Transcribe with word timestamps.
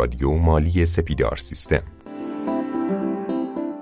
رادیو 0.00 0.30
مالی 0.30 0.86
سپیدار 0.86 1.36
سیستم. 1.36 1.82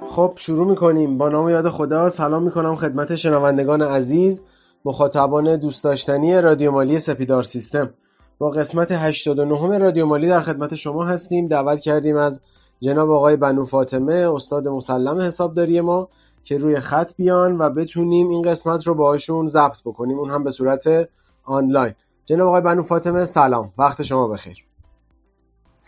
خب 0.09 0.33
شروع 0.37 0.67
می‌کنیم. 0.69 1.19
با 1.19 1.29
نام 1.29 1.49
یاد 1.49 1.69
خدا 1.69 2.09
سلام 2.09 2.43
می‌کنم 2.43 2.77
خدمت 2.77 3.17
شنوندگان 3.17 3.83
عزیز. 3.83 4.41
مخاطبان 4.85 5.57
دوست 5.57 5.85
داشتنی 5.85 6.41
رادیو 6.41 6.71
مالی 6.71 6.99
سپیدار 6.99 7.43
سیستم. 7.43 7.91
با 8.39 8.51
قسمت 8.51 8.93
89 8.93 9.79
رادیو 9.79 10.07
مالی 10.07 10.29
در 10.29 10.41
خدمت 10.41 10.75
شما 10.75 11.05
هستیم. 11.05 11.47
دعوت 11.47 11.81
کردیم 11.81 12.17
از 12.17 12.41
جناب 12.81 13.11
آقای 13.11 13.37
بنو 13.37 13.65
فاطمه 13.65 14.15
استاد 14.15 14.69
مسلم 14.69 15.21
حسابداری 15.21 15.81
ما 15.81 16.09
که 16.45 16.57
روی 16.59 16.81
خط 16.81 17.13
بیان 17.17 17.59
و 17.59 17.71
بتونیم 17.71 18.29
این 18.29 18.43
قسمت 18.43 18.87
رو 18.87 18.95
باهاشون 18.95 19.47
ضبط 19.47 19.81
بکنیم. 19.85 20.19
اون 20.19 20.31
هم 20.31 20.45
به 20.45 20.51
صورت 20.51 21.09
آنلاین. 21.45 21.95
جناب 22.25 22.49
آقای 22.49 22.61
بنو 22.61 22.83
فاطمه 22.83 23.25
سلام. 23.25 23.73
وقت 23.79 24.03
شما 24.03 24.29
بخیر. 24.29 24.68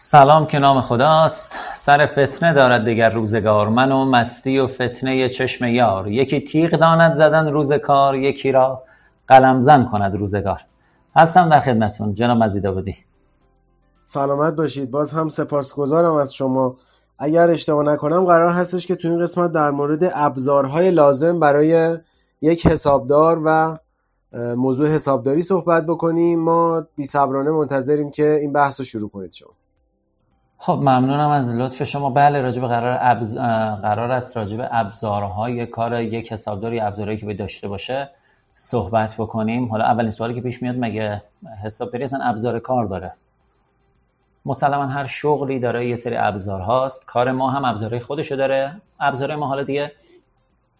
سلام 0.02 0.46
که 0.46 0.59
نام 0.59 0.80
خداست. 0.80 1.52
سر 1.77 2.06
فتنه 2.06 2.52
دارد 2.52 2.84
دیگر 2.84 3.10
روزگار. 3.10 3.68
من 3.68 3.92
و 3.92 4.04
مستی 4.04 4.59
و 4.59 4.66
فتنه 4.66 5.28
چشم 5.28 5.64
یار. 5.64 6.09
یکی 6.09 6.40
تیغ 6.40 6.70
داند 6.70 7.14
زدن 7.14 7.52
روز 7.52 7.73
کار 7.73 8.14
یکی 8.14 8.52
را 8.52 8.82
قلم 9.28 9.60
زن 9.60 9.84
کند 9.84 10.16
روزگار. 10.16 10.60
هستم 11.16 11.48
در 11.48 11.60
خدمتون 11.60 12.14
جناب 12.14 12.38
مزید 12.38 12.70
بودی 12.70 12.96
سلامت 14.04 14.54
باشید. 14.54 14.90
باز 14.90 15.12
هم 15.12 15.28
سپاسگزارم 15.28 16.14
از 16.14 16.34
شما. 16.34 16.76
اگر 17.18 17.51
اشتباه 17.51 17.84
نکنم 17.84 18.24
قرار 18.24 18.51
هستش 18.51 18.87
که 18.87 18.95
تو 18.96 19.09
این 19.09 19.18
قسمت 19.18 19.52
در 19.52 19.70
مورد 19.70 20.10
ابزارهای 20.14 20.90
لازم 20.90 21.40
برای 21.40 21.98
یک 22.40 22.66
حسابدار 22.66 23.42
و 23.45 23.78
موضوع 24.56 24.88
حسابداری 24.88 25.42
صحبت 25.42 25.87
بکنیم. 25.87 26.40
ما 26.40 26.87
بی 26.96 27.04
منتظریم 27.28 28.10
که 28.10 28.38
این 28.40 28.52
بحث 28.52 28.80
رو 28.80 28.87
شروع 28.87 29.10
کنید 29.10 29.32
شما. 29.32 29.51
خب 30.62 30.73
ممنونم 30.73 31.30
از 31.30 31.54
لطف 31.54 31.82
شما. 31.82 32.10
بله 32.10 32.40
راجب 32.40 32.62
قرار 32.62 32.98
ابز... 33.01 33.38
قرار 33.82 34.10
است 34.10 34.37
راجب 34.37 34.68
ابزارهای 34.71 35.66
کار 35.66 36.01
یک 36.01 36.32
حسابدار 36.32 36.74
یا 36.74 36.87
ابزارهایی 36.87 37.18
که 37.18 37.26
باید 37.26 37.38
داشته 37.38 37.68
باشه 37.68 38.10
صحبت 38.57 39.15
بکنیم. 39.15 39.68
حالا 39.68 39.84
اولین 39.84 40.10
سوالی 40.10 40.34
که 40.34 40.40
پیش 40.40 40.62
میاد 40.62 40.76
مگه 40.79 41.23
حسابداری 41.65 42.04
اصلا 42.04 42.24
ابزار 42.24 42.59
کار 42.59 42.84
داره؟ 42.84 43.12
مسلما 44.46 44.87
هر 44.87 45.07
شغلی 45.07 45.59
داره 45.59 45.88
یه 45.88 45.96
سری 45.96 46.16
ابزار 46.16 46.60
هاست 46.60 47.06
کار 47.06 47.32
ما 47.32 47.51
هم 47.51 47.65
ابزارهای 47.65 48.01
خودشو 48.01 48.37
داره. 48.37 48.80
ابزارهای 49.01 49.40
ما 49.40 49.46
حالا 49.46 49.62
دیگه 49.62 49.93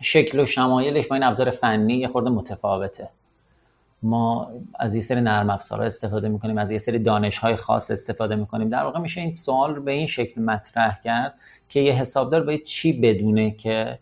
شکل 0.01 0.41
و 0.41 0.47
شمایلش 0.47 1.07
با 1.07 1.17
این 1.17 1.23
ابزار 1.23 1.51
فنی 1.51 1.95
یه 1.95 2.09
خورده 2.09 2.31
متفاوته. 2.31 3.09
ما 4.03 4.51
از 4.79 4.95
یه 4.95 5.01
سری 5.01 5.21
نرم 5.21 5.51
افزارها 5.51 5.85
استفاده 5.85 6.29
می‌کنیم 6.29 6.59
از 6.59 6.71
یه 6.71 6.79
سری 6.79 6.99
دانش 6.99 7.39
های 7.39 7.57
خاص 7.57 7.91
استفاده 7.91 8.37
می‌کنیم. 8.37 8.69
در 8.69 8.83
واقع 8.83 9.01
میشه 9.01 9.21
این 9.21 9.33
سوال 9.33 9.81
به 9.81 9.93
این 9.93 10.07
شکل 10.07 10.43
مطرح 10.43 11.01
کرد 11.05 11.35
که 11.69 11.81
یه 11.81 11.93
حسابدار 11.93 12.45
باید 12.45 12.65
چی 12.65 13.01
بدونه 13.01 13.51
که 13.51 13.99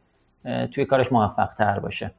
توی 0.73 0.85
کارش 0.85 1.13
موفق 1.13 1.55
تر 1.55 1.79
باشه. 1.79 2.11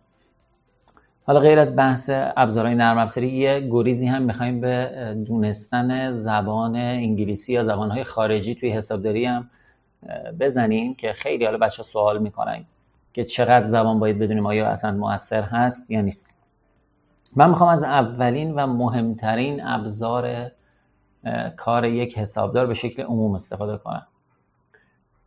حالا 1.23 1.39
غیر 1.39 1.59
از 1.59 1.75
بحث 1.75 2.09
ابزارهای 2.13 2.75
نرم 2.75 2.97
افزاری 2.97 3.27
یه 3.27 3.67
گریزی 3.71 4.07
هم 4.07 4.21
می‌خوایم 4.21 4.61
به 4.61 5.15
دونستن 5.27 6.11
زبان 6.11 6.75
انگلیسی 6.75 7.53
یا 7.53 7.63
زبانهای 7.63 8.03
خارجی 8.03 8.55
توی 8.55 8.69
حسابداری 8.69 9.25
هم 9.25 9.49
بزنیم 10.39 10.95
که 10.95 11.13
خیلی 11.13 11.45
حالا 11.45 11.57
بچه 11.57 11.83
سوال 11.83 12.21
می‌کنن 12.21 12.65
که 13.13 13.23
چقدر 13.23 13.67
زبان 13.67 13.99
باید 13.99 14.19
بدونیم 14.19 14.45
آیا 14.45 14.67
اصلا 14.67 14.91
موثر 14.91 15.41
هست 15.41 15.91
یا 15.91 16.01
نیست. 16.01 16.38
من 17.35 17.49
می‌خوام 17.49 17.69
از 17.69 17.83
اولین 17.83 18.53
و 18.53 18.67
مهمترین 18.67 19.63
ابزار 19.63 20.51
کار 21.57 21.85
یک 21.85 22.17
حسابدار 22.17 22.67
به 22.67 22.73
شکل 22.73 23.03
عموم 23.03 23.35
استفاده 23.35 23.77
کنم. 23.77 24.07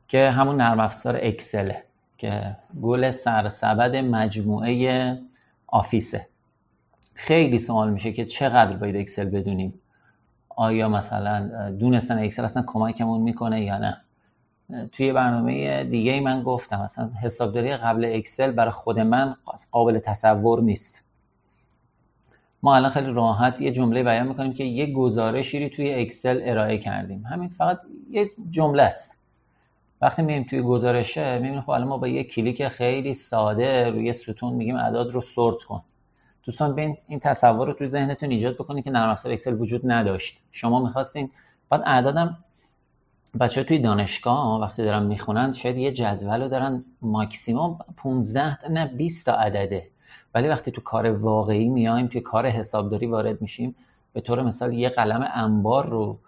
که 0.09 0.31
همون 0.31 0.56
نرم 0.56 0.81
افزار 0.81 1.19
اکسله 1.22 1.83
که 2.19 2.56
گل 2.83 3.11
سرسبد 3.11 3.97
مجموعه 3.97 5.19
آفیسه. 5.66 6.27
خیلی 7.15 7.59
سوال 7.59 7.91
میشه 7.91 8.12
که 8.12 8.25
چقدر 8.25 8.77
باید 8.77 8.97
اکسل 8.97 9.25
بدونیم؟ 9.25 9.81
آیا 10.48 10.88
مثلا 10.88 11.71
دونستن 11.71 12.19
اکسل 12.19 12.44
اصلا 12.44 12.65
کمکمون 12.66 13.21
می‌کنه 13.21 13.62
یا 13.65 13.78
نه؟ 13.78 14.00
توی 14.93 15.12
برنامه 15.12 15.84
دیگه 15.84 16.21
من 16.21 16.43
گفتم 16.43 16.82
مثلا 16.82 17.10
حسابداری 17.22 17.77
قبل 17.77 18.10
اکسل 18.15 18.50
برای 18.50 18.72
خود 18.72 18.98
من 18.98 19.37
قابل 19.71 19.98
تصور 19.98 20.62
نیست. 20.62 21.04
ما 22.62 22.77
الان 22.77 22.91
خیلی 22.91 23.12
راحت 23.12 23.61
یه 23.61 23.73
جمله 23.73 24.03
بیان 24.03 24.28
می‌کنیم 24.28 24.53
که 24.55 24.65
یه 24.65 24.93
گزارشی 24.93 25.62
رو 25.62 25.69
توی 25.69 25.95
اکسل 25.95 26.41
ارائه 26.45 26.78
کردیم. 26.78 27.25
همین 27.27 27.49
فقط 27.49 27.78
یه 28.11 28.31
جمله 28.50 28.83
است. 28.83 29.19
وقتی 30.00 30.23
میایم 30.23 30.45
توی 30.45 30.62
گزارشه 30.62 31.39
می‌بینیم 31.39 31.61
خب 31.61 31.71
الان 31.71 31.89
ما 31.89 31.99
با 31.99 32.09
یه 32.09 32.25
کلیک 32.25 32.69
خیلی 32.69 33.15
ساده 33.15 33.91
روی 33.91 34.12
ستون 34.12 34.53
میگیم 34.53 34.77
اعداد 34.77 35.11
رو 35.11 35.21
sort 35.21 35.62
کن. 35.62 35.83
دوستان 36.45 36.75
بین 36.75 36.97
این 37.09 37.21
تصور 37.21 37.67
رو 37.67 37.72
توی 37.72 37.87
ذهنتون 37.87 38.31
ایجاد 38.31 38.55
بکنید 38.55 38.84
که 38.84 38.91
نرم 38.91 39.11
افزار 39.11 39.33
اکسل 39.33 39.61
وجود 39.61 39.81
نداشت. 39.84 40.39
شما 40.53 40.81
می‌خواستین 40.83 41.31
بعد 41.71 41.83
اعدادم 41.87 42.39
بچه 43.41 43.65
توی 43.65 43.78
دانشگاه 43.78 44.61
وقتی 44.61 44.84
دارن 44.84 45.03
می‌خونن 45.03 45.53
شاید 45.53 45.77
یه 45.77 45.93
جدول 45.93 46.43
رو 46.43 46.49
دارن 46.49 46.84
ماکسیموم 47.03 47.78
15 47.97 48.71
نه 48.71 48.87
20 48.87 49.27
تا 49.27 49.33
عدده. 49.33 49.87
ولی 50.34 50.48
وقتی 50.48 50.70
تو 50.70 50.81
کار 50.81 51.10
واقعی 51.10 51.69
میایم 51.69 52.06
توی 52.06 52.20
کار 52.20 52.47
حسابداری 52.47 53.06
وارد 53.06 53.43
میشیم 53.43 53.75
به 54.12 54.20
طور 54.20 54.43
مثال 54.43 54.72
یه 54.75 54.88
قلم 54.88 55.28
انبار 55.34 55.88
رو 55.88 56.19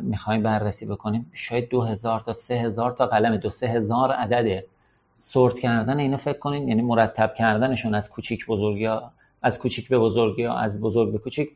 می‌خوایم 0.00 0.42
بررسی 0.42 0.86
بکنیم 0.86 1.30
شاید 1.32 1.68
دو 1.68 1.82
هزار 1.82 2.20
تا 2.20 2.32
سه 2.32 2.54
هزار 2.54 2.92
تا 2.92 3.06
قلم 3.06 3.36
دو 3.36 3.50
سه 3.50 3.66
هزار 3.66 4.12
عدده 4.12 4.66
سورت 5.14 5.58
کردن 5.58 5.98
اینو 5.98 6.16
فکر 6.16 6.38
کنین 6.38 6.68
یعنی 6.68 6.82
مرتب 6.82 7.34
کردنشون 7.34 7.94
از 7.94 8.10
کوچیک 8.10 8.46
بزرگ 8.46 8.76
یا 8.76 9.10
از 9.42 9.58
کوچیک 9.58 9.88
به 9.88 9.98
بزرگ 9.98 10.38
یا 10.38 10.54
از 10.54 10.80
بزرگ 10.80 11.12
به 11.12 11.18
کوچیک. 11.18 11.50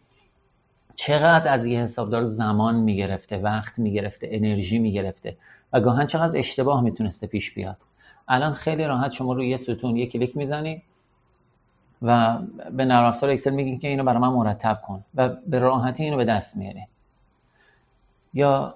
چقدر 0.95 1.53
از 1.53 1.66
یه 1.66 1.81
حسابدار 1.81 2.25
زمان 2.25 2.75
می‌گرفته 2.75 3.39
وقت 3.39 3.78
می‌گرفته 3.78 4.28
انرژی 4.31 4.78
می‌گرفته 4.78 5.37
و 5.72 5.81
گاهن 5.81 6.06
چقدر 6.06 6.39
اشتباه 6.39 6.81
می‌تونسته 6.81 7.27
پیش 7.27 7.55
بیاد. 7.55 7.77
الان 8.28 8.53
خیلی 8.53 8.84
راحت 8.84 9.12
شما 9.12 9.33
روی 9.33 9.49
یه 9.49 9.56
ستون 9.56 9.97
یه 9.97 10.06
کلیک 10.06 10.37
می‌زنید 10.37 10.83
و 12.03 12.39
به 12.73 12.84
نرم 12.84 13.05
افزار 13.05 13.31
اکسل 13.31 13.55
میگین 13.55 13.79
که 13.79 13.89
اینو 13.89 14.05
برای 14.05 14.19
من 14.19 14.29
مرتب 14.29 14.83
کن 14.87 15.05
و 15.15 15.29
به 15.29 15.59
راحتی 15.59 16.05
اینو 16.05 16.17
به 16.17 16.25
دست 16.25 16.57
میارین 16.57 16.87
یا 18.34 18.75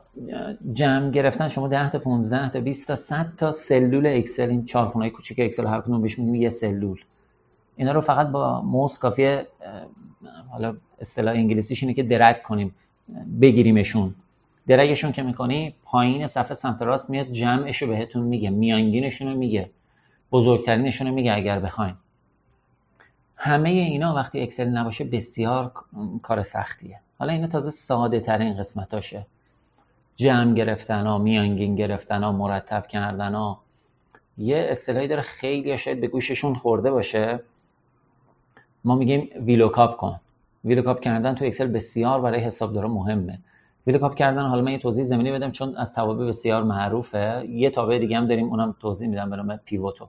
جمع 0.74 1.10
گرفتن 1.10 1.48
شما 1.48 1.68
10 1.68 1.90
تا 1.90 1.98
15 1.98 2.50
تا 2.50 2.60
20 2.60 2.88
تا 2.88 2.96
100 2.96 3.32
تا 3.36 3.52
سلول 3.52 4.06
اکسل 4.06 4.50
این 4.50 4.64
چهارخونه 4.64 5.10
کوچیک 5.10 5.40
اکسل 5.40 5.66
هر 5.66 5.80
کدوم 5.80 6.02
بهش 6.02 6.18
میگیم 6.18 6.34
یه 6.34 6.48
سلول. 6.48 7.00
اینا 7.76 7.92
رو 7.92 8.00
فقط 8.00 8.26
با 8.26 8.62
موس 8.62 8.98
کافیه 8.98 9.46
حالا 10.50 10.76
اصطلاح 11.00 11.34
انگلیسیش 11.34 11.82
اینه 11.82 11.94
که 11.94 12.02
drag 12.02 12.42
کنیم 12.42 12.74
بگیریمشون. 13.40 14.14
drag 14.66 14.89
شون 14.89 15.12
که 15.12 15.22
می‌کنی 15.22 15.74
پایین 15.84 16.26
صفحه 16.26 16.54
سمت 16.54 16.82
راست 16.82 17.10
میاد 17.10 17.32
جمعش 17.32 17.82
رو 17.82 17.88
بهتون 17.88 18.22
میگه 18.22 18.50
میانگینشون 18.50 19.28
رو 19.28 19.38
میگه 19.38 19.70
بزرگترینشون 20.32 21.06
رو 21.06 21.14
میگه 21.14 21.32
اگر 21.32 21.58
بخواین. 21.58 21.94
همه 23.42 23.70
اینا 23.70 24.14
وقتی 24.14 24.42
اکسل 24.42 24.68
نباشه 24.68 25.04
بسیار 25.04 25.72
کار 26.22 26.42
سختیه. 26.42 27.00
حالا 27.18 27.32
اینا 27.32 27.46
تازه 27.46 27.70
ساده 27.70 28.20
ترین 28.20 28.56
قسمتاشه. 28.56 29.26
جمع 30.16 30.54
گرفتن 30.54 31.06
ها 31.06 31.18
میانگین 31.18 31.76
گرفتن 31.76 32.22
ها 32.22 32.32
مرتب 32.32 32.86
کردن 32.86 33.34
ها. 33.34 33.60
یه 34.38 34.68
اصطلاحی 34.70 35.08
داره 35.08 35.22
خیلی 35.22 35.78
شاید 35.78 36.00
به 36.00 36.06
گوششون 36.06 36.54
خورده 36.54 36.90
باشه. 36.90 37.40
ما 38.84 38.96
میگیم 38.96 39.28
VLOOKUP 39.36 39.96
کن. 39.96 40.20
VLOOKUP 40.64 41.00
کردن 41.00 41.34
تو 41.34 41.44
اکسل 41.44 41.66
بسیار 41.66 42.20
برای 42.20 42.40
حسابدارا 42.40 42.88
مهمه. 42.88 43.38
VLOOKUP 43.86 44.14
کردن 44.14 44.42
حالا 44.42 44.62
من 44.62 44.72
یه 44.72 44.78
توضیح 44.78 45.04
ضمنی 45.04 45.32
بدم 45.32 45.50
چون 45.50 45.76
از 45.76 45.94
توابع 45.94 46.26
بسیار 46.26 46.62
معروفه. 46.62 47.46
یه 47.48 47.70
تابع 47.70 47.98
دیگه 47.98 48.16
هم 48.16 48.26
داریم 48.26 48.48
اونم 48.48 48.74
توضیح 48.80 49.08
میدم 49.08 49.46
به 49.46 49.60
pivot 49.64 50.01
و 50.01 50.08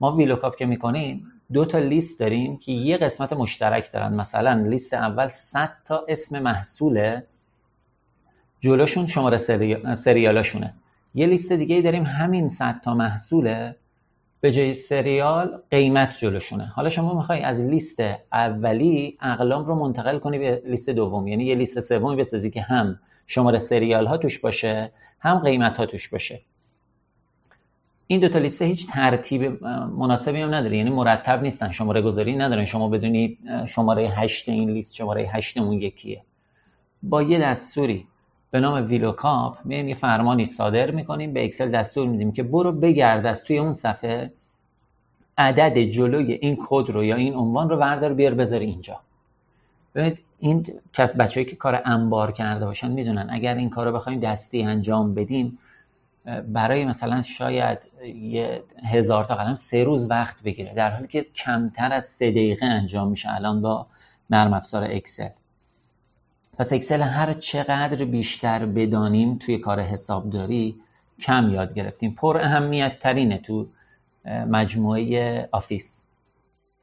ما 0.00 0.12
VLOOKUP 0.16 0.56
که 0.56 0.66
می‌کنیم 0.66 1.32
دو 1.52 1.64
تا 1.64 1.78
لیست 1.78 2.20
داریم 2.20 2.56
که 2.56 2.72
یه 2.72 2.96
قسمت 2.96 3.32
مشترک 3.32 3.92
دارن. 3.92 4.14
مثلا 4.14 4.52
لیست 4.52 4.94
اول 4.94 5.28
100 5.28 5.70
تا 5.84 6.04
اسم 6.08 6.38
محصوله. 6.38 7.26
جلوشون 8.60 9.06
شماره 9.06 9.36
سریالاشونه. 9.94 10.74
یه 11.14 11.26
لیست 11.26 11.52
دیگه 11.52 11.82
داریم 11.82 12.04
همین 12.04 12.48
100 12.48 12.80
تا 12.84 12.94
محصوله. 12.94 13.76
به 14.40 14.52
جای 14.52 14.74
سریال 14.74 15.58
قیمت 15.70 16.18
جلوشونه. 16.18 16.66
حالا 16.66 16.90
شما 16.90 17.14
می‌خوای 17.14 17.42
از 17.42 17.64
لیست 17.64 18.00
اولی 18.32 19.18
اقلام 19.20 19.64
رو 19.64 19.74
منتقل 19.74 20.18
کنی 20.18 20.38
به 20.38 20.62
لیست 20.66 20.90
دوم. 20.90 21.28
یعنی 21.28 21.44
یه 21.44 21.54
لیست 21.54 21.80
سومی 21.80 22.16
بسازی 22.16 22.50
که 22.50 22.62
هم 22.62 22.98
شماره 23.26 23.58
سریال 23.58 24.06
ها 24.06 24.16
توش 24.16 24.38
باشه 24.38 24.92
هم 25.20 25.38
قیمت 25.38 25.76
ها 25.76 25.86
توش 25.86 26.08
باشه. 26.08 26.40
این 28.10 28.20
دو 28.20 28.28
تا 28.28 28.38
لیسته 28.38 28.64
هیچ 28.64 28.86
ترتیب 28.86 29.64
مناسبی 29.98 30.40
هم 30.40 30.54
نداره. 30.54 30.76
یعنی 30.76 30.90
مرتب 30.90 31.42
نیستن 31.42 31.70
شماره 31.70 32.02
گذاری 32.02 32.36
ندارن. 32.36 32.64
شما 32.64 32.88
بدونی 32.88 33.38
شماره 33.66 34.08
هشت 34.08 34.48
این 34.48 34.70
لیست 34.70 34.94
شماره 34.94 35.22
هشت 35.22 35.58
اون 35.58 35.72
یکیه. 35.72 36.22
با 37.02 37.22
یه 37.22 37.38
دستوری 37.38 38.06
به 38.50 38.60
نام 38.60 38.86
VLOOKUP 38.86 39.58
میایم 39.64 39.88
یه 39.88 39.94
فرمانی 39.94 40.46
صادر 40.46 40.90
می‌کنیم 40.90 41.32
به 41.32 41.44
اکسل 41.44 41.70
دستور 41.70 42.08
میدیم 42.08 42.32
که 42.32 42.42
برو 42.42 42.72
بگرد 42.72 43.26
از 43.26 43.44
توی 43.44 43.58
اون 43.58 43.72
صفحه 43.72 44.32
عدد 45.38 45.78
جلوی 45.78 46.32
این 46.32 46.58
کد 46.68 46.90
رو 46.90 47.04
یا 47.04 47.16
این 47.16 47.34
عنوان 47.34 47.70
رو 47.70 47.76
بردار 47.76 48.14
بیار 48.14 48.34
بذار 48.34 48.60
اینجا. 48.60 49.00
ببینید 49.94 50.18
این 50.38 50.66
کس 50.92 51.16
بچه‌هایی 51.16 51.46
که 51.46 51.56
کار 51.56 51.82
انبار 51.84 52.32
کرده 52.32 52.64
باشن 52.64 52.90
می‌دونن 52.90 53.28
اگر 53.30 53.54
این 53.54 53.70
کار 53.70 53.86
رو 53.86 53.92
بخوایم 53.92 54.20
دستی 54.20 54.62
انجام 54.62 55.14
بدیم 55.14 55.58
برای 56.48 56.84
مثلا 56.84 57.22
شاید 57.22 57.78
یه 58.14 58.62
هزار 58.84 59.24
تا 59.24 59.34
قلم 59.34 59.54
سه 59.54 59.84
روز 59.84 60.10
وقت 60.10 60.42
بگیره 60.42 60.74
در 60.74 60.90
حالی 60.90 61.06
که 61.06 61.22
کمتر 61.22 61.92
از 61.92 62.04
سه 62.04 62.30
دقیقه 62.30 62.66
انجام 62.66 63.08
میشه 63.08 63.34
الان 63.34 63.62
با 63.62 63.86
نرم 64.30 64.52
افزار 64.52 64.84
اکسل 64.84 65.28
پس 66.58 66.72
اکسل 66.72 67.00
هر 67.02 67.32
چقدر 67.32 68.04
بیشتر 68.04 68.66
بدانیم 68.66 69.38
توی 69.38 69.58
کار 69.58 69.80
حسابداری 69.80 70.80
کم 71.20 71.50
یاد 71.50 71.74
گرفتیم. 71.74 72.14
پر 72.14 72.36
اهمیت 72.36 72.98
ترینه 72.98 73.38
تو 73.38 73.66
مجموعه 74.24 75.48
آفیس. 75.52 76.08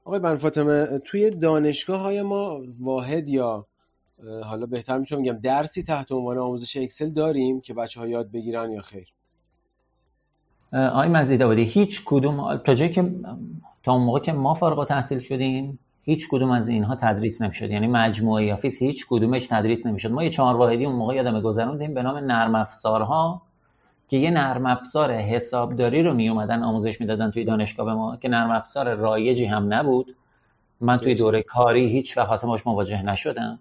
آقای 0.06 0.20
بن 0.20 0.36
فاطمه 0.36 1.00
توی 1.00 1.30
دانشگاه 1.30 2.02
های 2.02 2.22
ما 2.22 2.62
واحد 2.80 3.30
یا 3.30 3.68
حالا 4.44 4.66
بهتر 4.66 4.98
می‌تونم 4.98 5.22
بگم 5.22 5.40
درسی 5.40 5.84
تحت 5.84 6.12
عنوان 6.12 6.38
آموزش 6.38 6.78
اکسل 6.78 7.10
داریم 7.10 7.62
که 7.62 7.74
بچه 7.74 8.00
ها 8.00 8.08
یاد 8.08 8.32
بگیرن 8.32 8.72
یا 8.72 8.82
خیر؟ 8.82 9.15
آقای 10.76 11.08
مزید 11.08 11.42
آبادی 11.42 11.64
هیچ 11.64 12.02
کدوم 12.06 12.58
تا 12.58 12.74
جایی 12.74 12.92
که 12.92 13.12
تا 13.84 13.94
اون 13.94 14.02
موقع 14.02 14.20
که 14.20 14.32
ما 14.32 14.54
فارغ 14.54 14.88
تحصیل 14.88 15.20
شدیم 15.20 15.80
هیچ 16.04 16.28
کدوم 16.30 16.52
از 16.52 16.70
اینها 16.70 16.96
تدریس 16.96 17.42
نمی‌شد. 17.42 17.72
یعنی 17.72 17.88
مجموعه 17.88 18.54
آفیس 18.54 18.82
هیچ 18.82 19.06
کدومش 19.10 19.48
تدریس 19.48 19.86
نمی‌شد. 19.86 20.12
ما 20.12 20.24
یه 20.24 20.30
چهار 20.30 20.56
واحدی 20.56 20.86
اون 20.86 20.96
موقع 20.96 21.16
یادم 21.16 21.42
گذروندیم 21.42 21.94
به 21.94 22.02
نام 22.02 22.18
نرم 22.18 22.56
افزارها 22.56 23.42
که 24.10 24.18
یه 24.18 24.32
نرم 24.32 24.66
افزار 24.66 25.12
حسابداری 25.12 26.04
رو 26.04 26.14
می 26.14 26.30
اومدن 26.30 26.64
آموزش 26.64 27.02
می‌دادن 27.02 27.32
توی 27.32 27.44
دانشگاه 27.44 27.86
به 27.86 27.94
ما 27.94 28.18
که 28.18 28.30
نرم 28.30 28.52
افزار 28.52 28.94
رایجی 28.94 29.46
هم 29.46 29.74
نبود. 29.74 30.16
من 30.82 30.98
توی 30.98 31.16
دوره 31.16 31.42
کاری 31.42 31.88
هیچ 31.88 32.18
وقت 32.18 32.46
باش 32.46 32.68
مواجه 32.68 33.04
نشدم. 33.04 33.60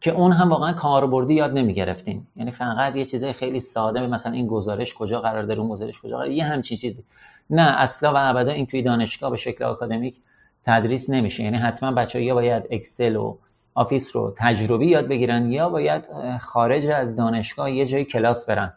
که 0.00 0.10
اون 0.10 0.32
هم 0.32 0.50
واقعا 0.50 0.72
کاربردی 0.72 1.34
یاد 1.34 1.52
نمی 1.52 1.74
گرفتیم 1.74 2.28
یعنی 2.36 2.50
فقط 2.50 2.96
یه 2.96 3.04
چیزای 3.04 3.32
خیلی 3.32 3.60
ساده 3.60 4.06
مثلا 4.06 4.32
این 4.32 4.46
گزارش 4.46 4.94
کجا 4.94 5.20
قرار 5.20 5.42
داره 5.42 5.60
اون 5.60 5.68
گزارش 5.68 6.00
کجا 6.00 6.16
قرار 6.16 6.30
یه 6.30 6.44
همچین 6.44 6.78
چیزی. 6.78 7.04
نه 7.50 7.62
اصلا 7.62 8.12
و 8.12 8.16
ابدا 8.16 8.52
این 8.52 8.66
توی 8.66 8.82
دانشگاه 8.82 9.30
به 9.30 9.36
شکل 9.36 9.64
آکادمیک 9.64 10.16
تدریس 10.64 11.10
نمیشه. 11.10 11.42
یعنی 11.42 11.56
حتما 11.56 11.92
بچه‌ها 11.92 12.22
یا 12.22 12.34
باید 12.34 12.62
اکسل 12.70 13.16
و 13.16 13.36
آفیس 13.74 14.16
رو 14.16 14.34
تجربی 14.36 14.86
یاد 14.86 15.08
بگیرن 15.08 15.52
یا 15.52 15.68
باید 15.68 16.08
خارج 16.40 16.86
از 16.86 17.16
دانشگاه 17.16 17.70
یه 17.70 17.86
جایی 17.86 18.04
کلاس 18.04 18.46
برن. 18.46 18.72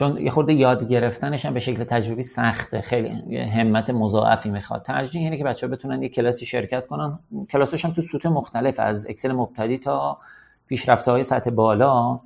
چون 0.00 0.18
یه 0.18 0.30
خورده 0.30 0.52
یاد 0.52 0.88
گرفتنش 0.88 1.46
هم 1.46 1.54
به 1.54 1.60
شکل 1.60 1.84
تجربی 1.84 2.22
سخته. 2.22 2.80
خیلی 2.80 3.38
همت 3.38 3.90
مضاعفی 3.90 4.50
می‌خواد. 4.50 4.82
ترجیح 4.82 5.22
اینه 5.22 5.38
که 5.38 5.44
بچه 5.44 5.66
ها 5.66 5.72
بتونن 5.72 6.02
یه 6.02 6.08
کلاسی 6.08 6.46
شرکت 6.46 6.86
کنن. 6.86 7.18
کلاسش 7.50 7.84
هم 7.84 7.92
تو 7.92 8.02
سطوح 8.02 8.26
مختلف 8.26 8.80
از 8.80 9.06
اکسل 9.08 9.32
مبتدی 9.32 9.78
تا 9.78 10.18
پیشرفته 10.66 11.10
های 11.10 11.22
سطح 11.22 11.50
بالا. 11.50 12.20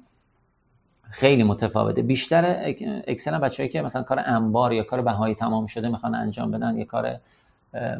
خیلی 1.10 1.42
متفاوته. 1.42 2.02
بیشتر 2.02 2.74
اکسل 3.06 3.34
هم 3.34 3.40
بچه‌هایی 3.40 3.68
که 3.68 3.82
مثلا 3.82 4.02
کار 4.02 4.22
انبار 4.26 4.72
یا 4.72 4.82
کار 4.82 5.02
بهای 5.02 5.34
تمام 5.34 5.66
شده 5.66 5.88
می‌خوان 5.88 6.14
انجام 6.14 6.50
بدن 6.50 6.76
یا 6.76 6.84
کار 6.84 7.16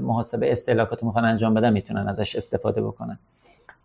محاسبه 0.00 0.53
استهلاکات 0.53 1.03
می‌خوان 1.03 1.25
انجام 1.25 1.55
بدن 1.55 1.73
می‌تونن 1.73 2.09
ازش 2.09 2.37
استفاده 2.37 2.82
بکنن. 2.82 3.19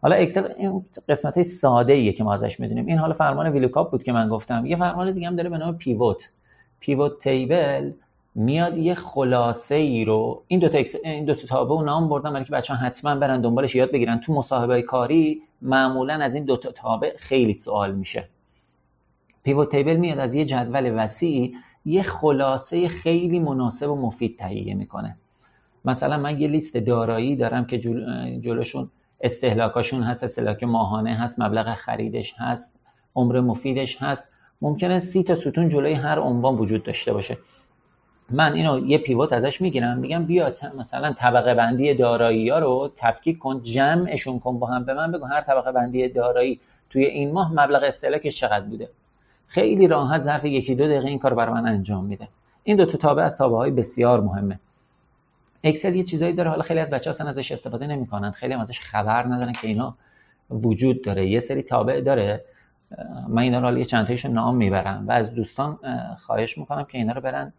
حالا 0.02 0.16
اکسل 0.16 0.48
این 0.58 0.86
قسمت 1.10 1.36
های 1.36 1.44
ساده 1.44 1.94
ایه 1.94 2.14
که 2.14 2.24
ما 2.24 2.34
ازش 2.34 2.60
می‌دونیم. 2.60 2.86
این 2.86 2.98
حالا 2.98 3.14
فرمان 3.14 3.48
VLOOKUP 3.48 3.92
بود 3.92 4.04
که 4.04 4.12
من 4.12 4.30
گفتم. 4.30 4.66
یه 4.66 4.76
فرمان 4.76 5.12
دیگه 5.12 5.28
هم 5.28 5.36
داره 5.36 5.50
به 5.50 5.58
نام 5.58 5.78
pivot 5.78 6.32
pivot 6.80 7.20
table 7.20 7.92
میاد 8.36 8.78
یه 8.78 8.96
خلاصه 8.96 9.76
ای 9.76 10.06
رو 10.06 10.44
این 10.48 10.60
دو 10.60 10.70
تا 10.70 10.80
این 11.04 11.26
دو 11.26 11.36
تا 11.36 11.48
تابع 11.48 11.76
رو 11.76 11.82
نام 11.82 12.10
بردم 12.10 12.34
برای 12.34 12.46
که 12.46 12.52
بچه‌ها 12.52 12.80
حتما 12.80 13.16
برن 13.16 13.42
دنبالش 13.42 13.76
یاد 13.76 13.92
بگیرن. 13.92 14.20
تو 14.20 14.34
مصاحبه 14.34 14.82
کاری 14.82 15.42
معمولا 15.62 16.14
از 16.14 16.36
این 16.36 16.46
دو 16.46 16.58
تا 16.58 16.72
تابع 16.72 17.18
خیلی 17.18 17.54
سوال 17.54 17.96
میشه. 17.96 18.30
پیوت 19.44 19.72
تیبل 19.72 19.96
میاد 19.96 20.20
از 20.20 20.36
یه 20.36 20.46
جدول 20.46 21.04
وسیع 21.04 21.56
یه 21.86 22.04
خلاصه 22.04 22.88
خیلی 22.88 23.40
مناسب 23.40 23.92
و 23.92 23.96
مفید 23.96 24.38
تهیه 24.40 24.74
می‌کنه. 24.74 25.18
مثلا 25.86 26.18
من 26.18 26.42
یه 26.42 26.48
لیست 26.48 26.78
دارایی 26.78 27.36
دارم 27.36 27.66
که 27.66 27.80
جلوشون 28.42 28.90
استهلاکاشون 29.22 30.04
هست 30.04 30.24
استهلاک 30.24 30.64
ماهانه 30.64 31.16
هست 31.16 31.42
مبلغ 31.42 31.76
خریدش 31.76 32.34
هست 32.38 32.80
عمر 33.16 33.40
مفیدش 33.40 34.02
هست. 34.02 34.32
ممکنه 34.62 35.00
سی 35.00 35.24
تا 35.24 35.36
ستون 35.36 35.70
جلوی 35.70 35.94
هر 35.94 36.20
عنوان 36.20 36.56
وجود 36.56 36.84
داشته 36.84 37.14
باشه. 37.14 37.38
من 38.30 38.54
اینو 38.54 38.88
یه 38.88 38.98
پیوت 38.98 39.34
ازش 39.34 39.62
می‌گیرم 39.62 39.98
میگم 39.98 40.26
بیا 40.26 40.54
مثلا 40.78 41.14
طبقه 41.14 41.54
بندی 41.54 41.94
دارایی 41.94 42.50
ها 42.50 42.60
رو 42.60 42.92
تفکیک 42.96 43.40
کن 43.40 43.64
جمعشون 43.64 44.40
کن 44.40 44.60
با 44.60 44.68
هم 44.68 44.86
به 44.86 44.94
من 44.94 45.12
بگو 45.12 45.26
هر 45.26 45.42
طبقه 45.42 45.72
بندی 45.72 46.10
دارایی 46.10 46.60
توی 46.90 47.06
این 47.06 47.32
ماه 47.32 47.52
مبلغ 47.52 47.84
استهلاکش 47.84 48.40
چقدر 48.40 48.66
بوده. 48.66 48.90
خیلی 49.48 49.88
راحت 49.88 50.22
ظرف 50.22 50.46
یکی 50.46 50.76
دو 50.76 50.88
دقیقه 50.88 51.08
این 51.08 51.20
کار 51.20 51.34
برای 51.34 51.54
من 51.54 51.68
انجام 51.68 52.06
میده. 52.06 52.28
این 52.64 52.78
دو 52.78 52.86
تا 52.86 52.98
تابع 52.98 53.24
از 53.24 53.38
تابع 53.38 53.70
بسیار 53.70 54.22
مهمه. 54.22 54.60
اکسل 55.64 55.96
یه 55.96 56.04
چیزایی 56.04 56.34
داره 56.34 56.50
حالا 56.50 56.62
خیلی 56.62 56.80
از 56.80 56.92
بچه 56.92 57.10
اصلا 57.10 57.28
ازش 57.28 57.52
استفاده 57.52 57.88
نمی‌کنن. 57.88 58.32
خیلی 58.32 58.54
هم 58.54 58.60
ازش 58.60 58.80
خبر 58.80 59.26
ندارن 59.26 59.52
که 59.52 59.68
اینا 59.68 59.96
وجود 60.50 61.04
داره. 61.04 61.28
یه 61.28 61.40
سری 61.40 61.62
تابع 61.62 62.02
داره. 62.02 62.46
من 63.28 63.42
اینا 63.42 63.58
رو 63.60 63.64
حالا 63.64 63.80
یه 63.80 63.86
چند 63.86 64.08
تایشو 64.08 64.28
نام 64.28 64.56
می‌برم 64.56 65.06
و 65.08 65.12
از 65.12 65.34
دوستان 65.34 65.80
خواهش 66.20 66.58
می‌کنم 66.58 66.84
که 66.84 66.98
اینا 66.98 67.14
رو 67.14 67.22
برن 67.22 67.54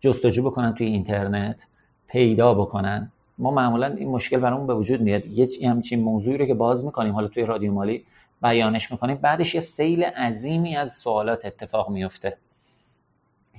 جستجو 0.00 0.42
بکنن 0.42 0.74
توی 0.74 0.86
اینترنت 0.86 1.66
پیدا 2.08 2.54
بکنن. 2.54 3.12
ما 3.38 3.50
معمولا 3.50 3.86
این 3.86 4.08
مشکل 4.08 4.40
برامون 4.40 4.66
به 4.66 4.74
وجود 4.74 5.00
میاد. 5.00 5.26
یه 5.26 5.70
همچین 5.70 6.00
موضوعی 6.02 6.38
رو 6.38 6.46
که 6.46 6.54
باز 6.54 6.84
می‌کنیم 6.84 7.14
حالا 7.14 7.28
توی 7.28 7.44
رادیو 7.44 7.72
مالی 7.72 8.04
بیانش 8.42 8.92
می‌کنیم 8.92 9.16
بعدش 9.16 9.54
یه 9.54 9.60
سیل 9.60 10.04
عظیمی 10.04 10.76
از 10.76 10.92
سوالات 10.92 11.44
اتفاق 11.44 11.90
میفته 11.90 12.36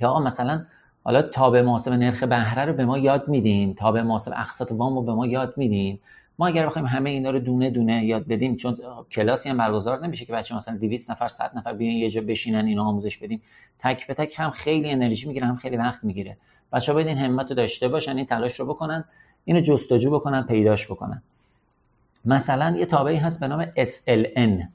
یا 0.01 0.19
مثلا 0.19 0.65
حالا 1.07 1.21
تابع 1.21 1.61
محاسب 1.61 1.93
نرخ 1.93 2.23
بهره 2.23 2.65
رو 2.65 2.73
به 2.73 2.85
ما 2.85 2.97
یاد 2.97 3.27
میدین 3.27 3.75
تابع 3.75 4.01
محاسب 4.01 4.31
اقساط 4.35 4.71
وام 4.71 4.95
رو 4.95 5.01
به 5.01 5.13
ما 5.13 5.27
یاد 5.27 5.53
میدین. 5.57 5.99
ما 6.39 6.47
اگر 6.47 6.65
بخوایم 6.65 6.87
همه 6.87 7.09
اینا 7.09 7.29
رو 7.29 7.39
دونه 7.39 7.69
دونه 7.69 8.05
یاد 8.05 8.27
بدیم 8.27 8.55
چون 8.55 8.77
کلاسی 9.11 9.49
هم 9.49 9.57
برگزار 9.57 10.05
نمیشه 10.05 10.25
که 10.25 10.33
بچه 10.33 10.55
مثلا 10.55 10.77
200 10.77 11.11
نفر 11.11 11.27
100 11.27 11.51
نفر 11.55 11.73
بیان 11.73 11.95
یه 11.95 12.09
جا 12.09 12.21
بشینن 12.21 12.65
اینو 12.65 12.83
آموزش 12.83 13.17
بدیم. 13.17 13.41
تک 13.79 14.07
به 14.07 14.13
تک 14.13 14.33
هم 14.37 14.49
خیلی 14.51 14.89
انرژی 14.89 15.27
می‌گیره 15.27 15.45
هم 15.47 15.55
خیلی 15.55 15.77
وقت 15.77 16.03
می‌گیره. 16.03 16.37
بچه 16.73 16.91
ها 16.91 16.93
باید 16.93 17.07
این 17.07 17.17
همت 17.17 17.49
رو 17.49 17.55
داشته 17.55 17.87
باشن 17.87 18.17
این 18.17 18.25
تلاش 18.25 18.59
رو 18.59 18.65
بکنن 18.65 19.03
اینو 19.45 19.59
جستجو 19.59 20.11
بکنن 20.11 20.43
پیداش 20.43 20.91
بکنن. 20.91 21.21
مثلا 22.25 22.77
یه 22.77 22.85
تابعی 22.85 23.17
هست 23.17 23.39
به 23.39 23.47
نام 23.47 23.65
SLN 23.65 24.67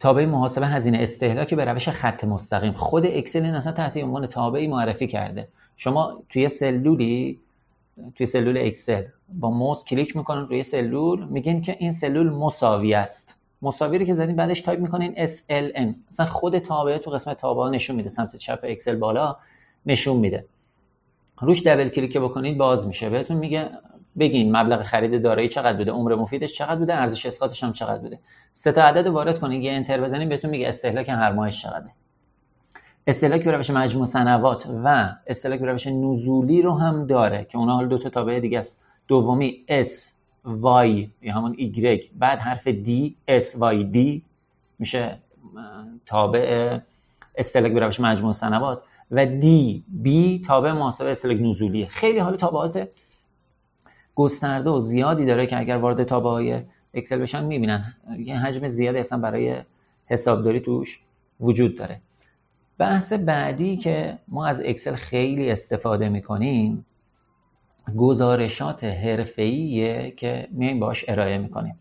تابع 0.00 0.26
محاسبه 0.26 0.66
هزینه 0.66 0.98
استهلاک 0.98 1.54
به 1.54 1.64
روش 1.64 1.88
خط 1.88 2.24
مستقیم. 2.24 2.72
خود 2.72 3.06
اکسل 3.06 3.44
اینو 3.44 3.54
اصلا 3.54 3.72
تحت 3.72 3.96
عنوان 3.96 4.26
تابعی 4.26 4.66
معرفی 4.66 5.06
کرده. 5.06 5.48
شما 5.76 6.22
توی 6.28 6.48
سلولی 6.48 7.38
توی 8.14 8.26
سلول 8.26 8.58
اکسل 8.58 9.02
با 9.28 9.50
موس 9.50 9.84
کلیک 9.84 10.16
می‌کنین 10.16 10.46
روی 10.46 10.62
سلول 10.62 11.24
میگین 11.24 11.62
که 11.62 11.76
این 11.78 11.92
سلول 11.92 12.30
مساوی 12.30 12.94
است. 12.94 13.34
مساوی 13.62 13.98
رو 13.98 14.04
که 14.04 14.14
زدین 14.14 14.36
بعدش 14.36 14.60
تایپ 14.60 14.80
می‌کنین 14.80 15.26
SLN 15.26 15.94
مثلا 16.10 16.26
خود 16.26 16.58
تابع 16.58 16.98
تو 16.98 17.10
قسمت 17.10 17.36
تابع 17.36 17.70
نشون 17.70 17.96
میده. 17.96 18.08
سمت 18.08 18.36
چپ 18.36 18.60
اکسل 18.62 18.96
بالا 18.96 19.36
نشون 19.86 20.16
میده. 20.16 20.44
روش 21.40 21.62
دبل 21.62 21.88
کلیک 21.88 22.16
بکنید 22.16 22.58
باز 22.58 22.88
میشه. 22.88 23.10
بهتون 23.10 23.36
میگه 23.36 23.70
بگین 24.18 24.56
مبلغ 24.56 24.82
خرید 24.82 25.22
دارایی 25.22 25.48
چقدر 25.48 25.76
بوده؟ 25.76 25.92
عمر 25.92 26.14
مفیدش 26.14 26.54
چقدر 26.54 26.76
بوده؟ 26.76 26.94
ارزش 26.94 27.26
اسقاطش 27.26 27.64
هم 27.64 27.72
چقدر 27.72 27.98
بوده؟ 27.98 28.18
سه 28.52 28.72
تا 28.72 28.82
عدد 28.82 29.06
وارد 29.06 29.38
کنین 29.38 29.62
یه 29.62 29.72
انتر 29.72 30.00
بزنین 30.00 30.28
بهتون 30.28 30.50
میگه 30.50 30.68
استهلاک 30.68 31.08
هر 31.08 31.32
ماهش 31.32 31.62
چقدره. 31.62 31.90
استهلاک 33.06 33.44
به 33.44 33.52
روش 33.52 33.70
مجموع 33.70 34.06
سنوات 34.06 34.66
و 34.84 35.08
استهلاک 35.26 35.60
به 35.60 35.66
روش 35.66 35.86
نزولی 35.86 36.62
رو 36.62 36.78
هم 36.78 37.06
داره 37.06 37.44
که 37.44 37.58
اونا 37.58 37.74
حالا 37.74 37.88
دو 37.88 37.98
تا 37.98 38.08
تابع 38.08 38.40
دیگه 38.40 38.58
است. 38.58 38.84
دومی 39.08 39.64
S 39.68 40.12
Y 40.62 41.08
یا 41.22 41.34
همون 41.34 41.54
Y 41.54 42.04
بعد 42.18 42.38
حرف 42.38 42.68
D 42.68 42.90
S 43.28 43.44
Y 43.60 43.94
D 43.94 43.98
میشه 44.78 45.18
تابع 46.06 46.78
استهلاک 47.36 47.72
به 47.72 47.80
روش 47.80 48.00
مجموع 48.00 48.32
سنوات 48.32 48.82
و 49.10 49.26
D 49.26 49.46
B 50.04 50.08
تابع 50.46 50.72
محاسبه 50.72 51.10
استهلاک 51.10 51.40
نزولیه. 51.40 51.86
خیلی 51.86 52.18
حالا 52.18 52.36
تابعات 52.36 52.88
گسترده 54.18 54.70
و 54.70 54.80
زیادی 54.80 55.24
داره 55.24 55.46
که 55.46 55.58
اگر 55.58 55.76
وارد 55.76 56.02
تابع 56.02 56.30
های 56.30 56.60
اکسل 56.94 57.18
بشن 57.18 57.44
می‌بینن. 57.44 57.94
یه 58.18 58.38
حجم 58.38 58.68
زیادی 58.68 58.98
اصلا 58.98 59.18
برای 59.18 59.56
حسابداری 60.06 60.60
توش 60.60 61.00
وجود 61.40 61.76
داره. 61.76 62.00
بحث 62.78 63.12
بعدی 63.12 63.76
که 63.76 64.18
ما 64.28 64.46
از 64.46 64.60
اکسل 64.64 64.94
خیلی 64.94 65.50
استفاده 65.50 66.08
می‌کنیم 66.08 66.84
گزارشات 67.96 68.84
حرفه‌ایه 68.84 70.10
که 70.10 70.48
میایم 70.50 70.80
باش 70.80 71.04
ارائه 71.08 71.38
می‌کنیم. 71.38 71.78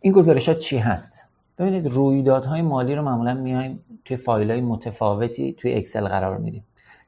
این 0.00 0.12
گزارشات 0.12 0.58
چی 0.58 0.78
هست؟ 0.78 1.28
ببینید 1.58 1.86
رویدادهای 1.86 2.62
مالی 2.62 2.94
رو 2.94 3.02
معمولا 3.02 3.34
میایم 3.34 3.80
توی 4.04 4.16
فایل 4.16 4.50
های 4.50 4.60
متفاوتی 4.60 5.52
توی 5.52 5.74
اکسل 5.74 6.08
قرار 6.08 6.38
میدیم. 6.38 6.64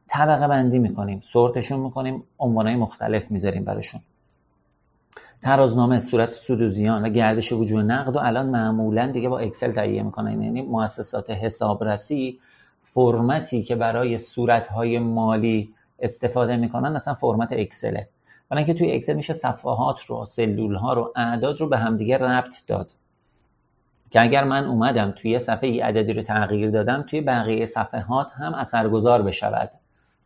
طبقه 0.09 0.49
بندی 0.49 0.79
می‌کنیم 0.79 1.21
سورتشون 1.21 1.81
می‌کنیم 1.81 2.23
عنوانهای 2.39 2.77
مختلف 2.77 3.31
می‌ذاریم 3.31 3.65
براشون. 3.65 4.01
ترازنامه 5.43 5.99
صورت 5.99 6.33
سود 6.33 6.61
و 6.87 7.09
گردش 7.09 7.53
وجود 7.53 7.85
نقد 7.85 8.17
و 8.17 8.19
الان 8.19 8.47
معمولا 8.47 9.13
دیگه 9.13 9.29
با 9.29 9.39
اکسل 9.39 9.73
تهیه 9.73 10.03
می‌کنن. 10.03 10.43
یعنی 10.43 10.63
مؤسسات 10.63 11.31
حسابرسی 11.31 12.39
فرمتی 12.81 13.63
که 13.63 13.77
برای 13.77 14.19
صورتهای 14.19 14.99
مالی 14.99 15.75
استفاده 15.99 16.57
می‌کنن 16.57 16.97
اصلا 16.97 17.15
فرمت 17.15 17.53
اکسله. 17.53 18.09
برای 18.49 18.65
اینکه 18.65 18.79
توی 18.79 18.93
اکسل 18.93 19.15
میشه 19.15 19.33
صفحات 19.33 20.01
رو 20.01 20.25
سلول 20.25 20.75
ها 20.75 20.93
رو 20.93 21.13
اعداد 21.17 21.61
رو 21.61 21.69
به 21.69 21.79
همدیگه 21.79 22.19
ربط 22.19 22.55
داد. 22.67 22.93
که 24.11 24.21
اگر 24.21 24.45
من 24.45 24.65
اومدم 24.65 25.11
توی 25.11 25.39
صفحه 25.39 25.69
ای 25.69 25.81
عددی 25.81 26.13
رو 26.13 26.23
تغییر 26.23 26.71
دادم 26.71 27.03
توی 27.03 27.21
بقیه 27.21 27.67
صفحات 27.67 28.33
هم 28.33 28.55
اثرگذار 28.55 29.23
بشود. 29.23 29.71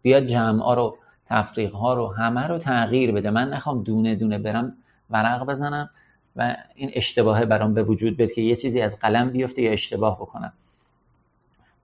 بیاد 0.02 0.26
جمع 0.26 0.62
ها 0.62 0.74
رو 0.74 0.96
تفریق 1.26 1.72
ها 1.74 1.94
رو 1.94 2.08
همه 2.08 2.46
رو 2.46 2.58
تغییر 2.58 3.12
بده. 3.12 3.30
من 3.30 3.48
نخوام 3.48 3.82
دونه 3.82 4.14
دونه 4.14 4.38
برم 4.38 4.72
ورق 5.10 5.46
بزنم 5.46 5.90
و 6.36 6.56
این 6.74 6.90
اشتباه 6.94 7.44
برام 7.44 7.74
به 7.74 7.82
وجود 7.82 8.16
بیاد 8.16 8.32
که 8.32 8.42
یه 8.42 8.56
چیزی 8.56 8.80
از 8.80 8.98
قلم 8.98 9.30
بیفته 9.30 9.62
یا 9.62 9.72
اشتباه 9.72 10.16
بکنم. 10.16 10.52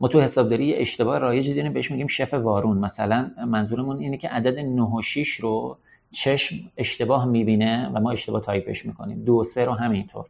ما 0.00 0.08
تو 0.08 0.20
حسابداری 0.20 0.74
اشتباه 0.74 1.18
رایجی 1.18 1.54
داریم 1.54 1.72
بهش 1.72 1.90
میگیم 1.90 2.06
شف 2.06 2.34
وارون. 2.34 2.78
مثلا 2.78 3.30
منظورمون 3.46 3.98
اینه 3.98 4.16
که 4.16 4.28
عدد 4.28 4.58
9 4.58 4.82
و 4.82 5.02
6 5.02 5.28
رو 5.28 5.76
چشم 6.12 6.56
اشتباه 6.76 7.24
می‌بینه 7.26 7.90
و 7.94 8.00
ما 8.00 8.10
اشتباه 8.10 8.42
تایپش 8.42 8.86
می‌کنیم. 8.86 9.24
دو 9.24 9.44
سه 9.44 9.64
رو 9.64 9.72
همینطور. 9.72 10.26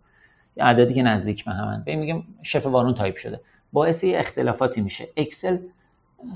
عددی 0.60 0.94
که 0.94 1.02
نزدیک 1.02 1.44
به 1.44 1.50
همن. 1.50 1.82
به 1.86 1.96
میگیم 1.96 2.26
شف 2.42 2.66
وارون 2.66 2.94
تایپ 2.94 3.16
شده. 3.16 3.40
باعث 3.72 4.04
اختلافاتی 4.08 4.80
میشه. 4.80 5.08
اکسل 5.16 5.58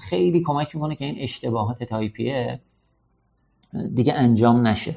خیلی 0.00 0.42
کمک 0.46 0.74
می‌کنه 0.74 0.96
که 0.96 1.04
این 1.04 1.16
اشتباهات 1.18 1.84
تایپیه 1.84 2.60
دیگه 3.94 4.12
انجام 4.12 4.66
نشه. 4.66 4.96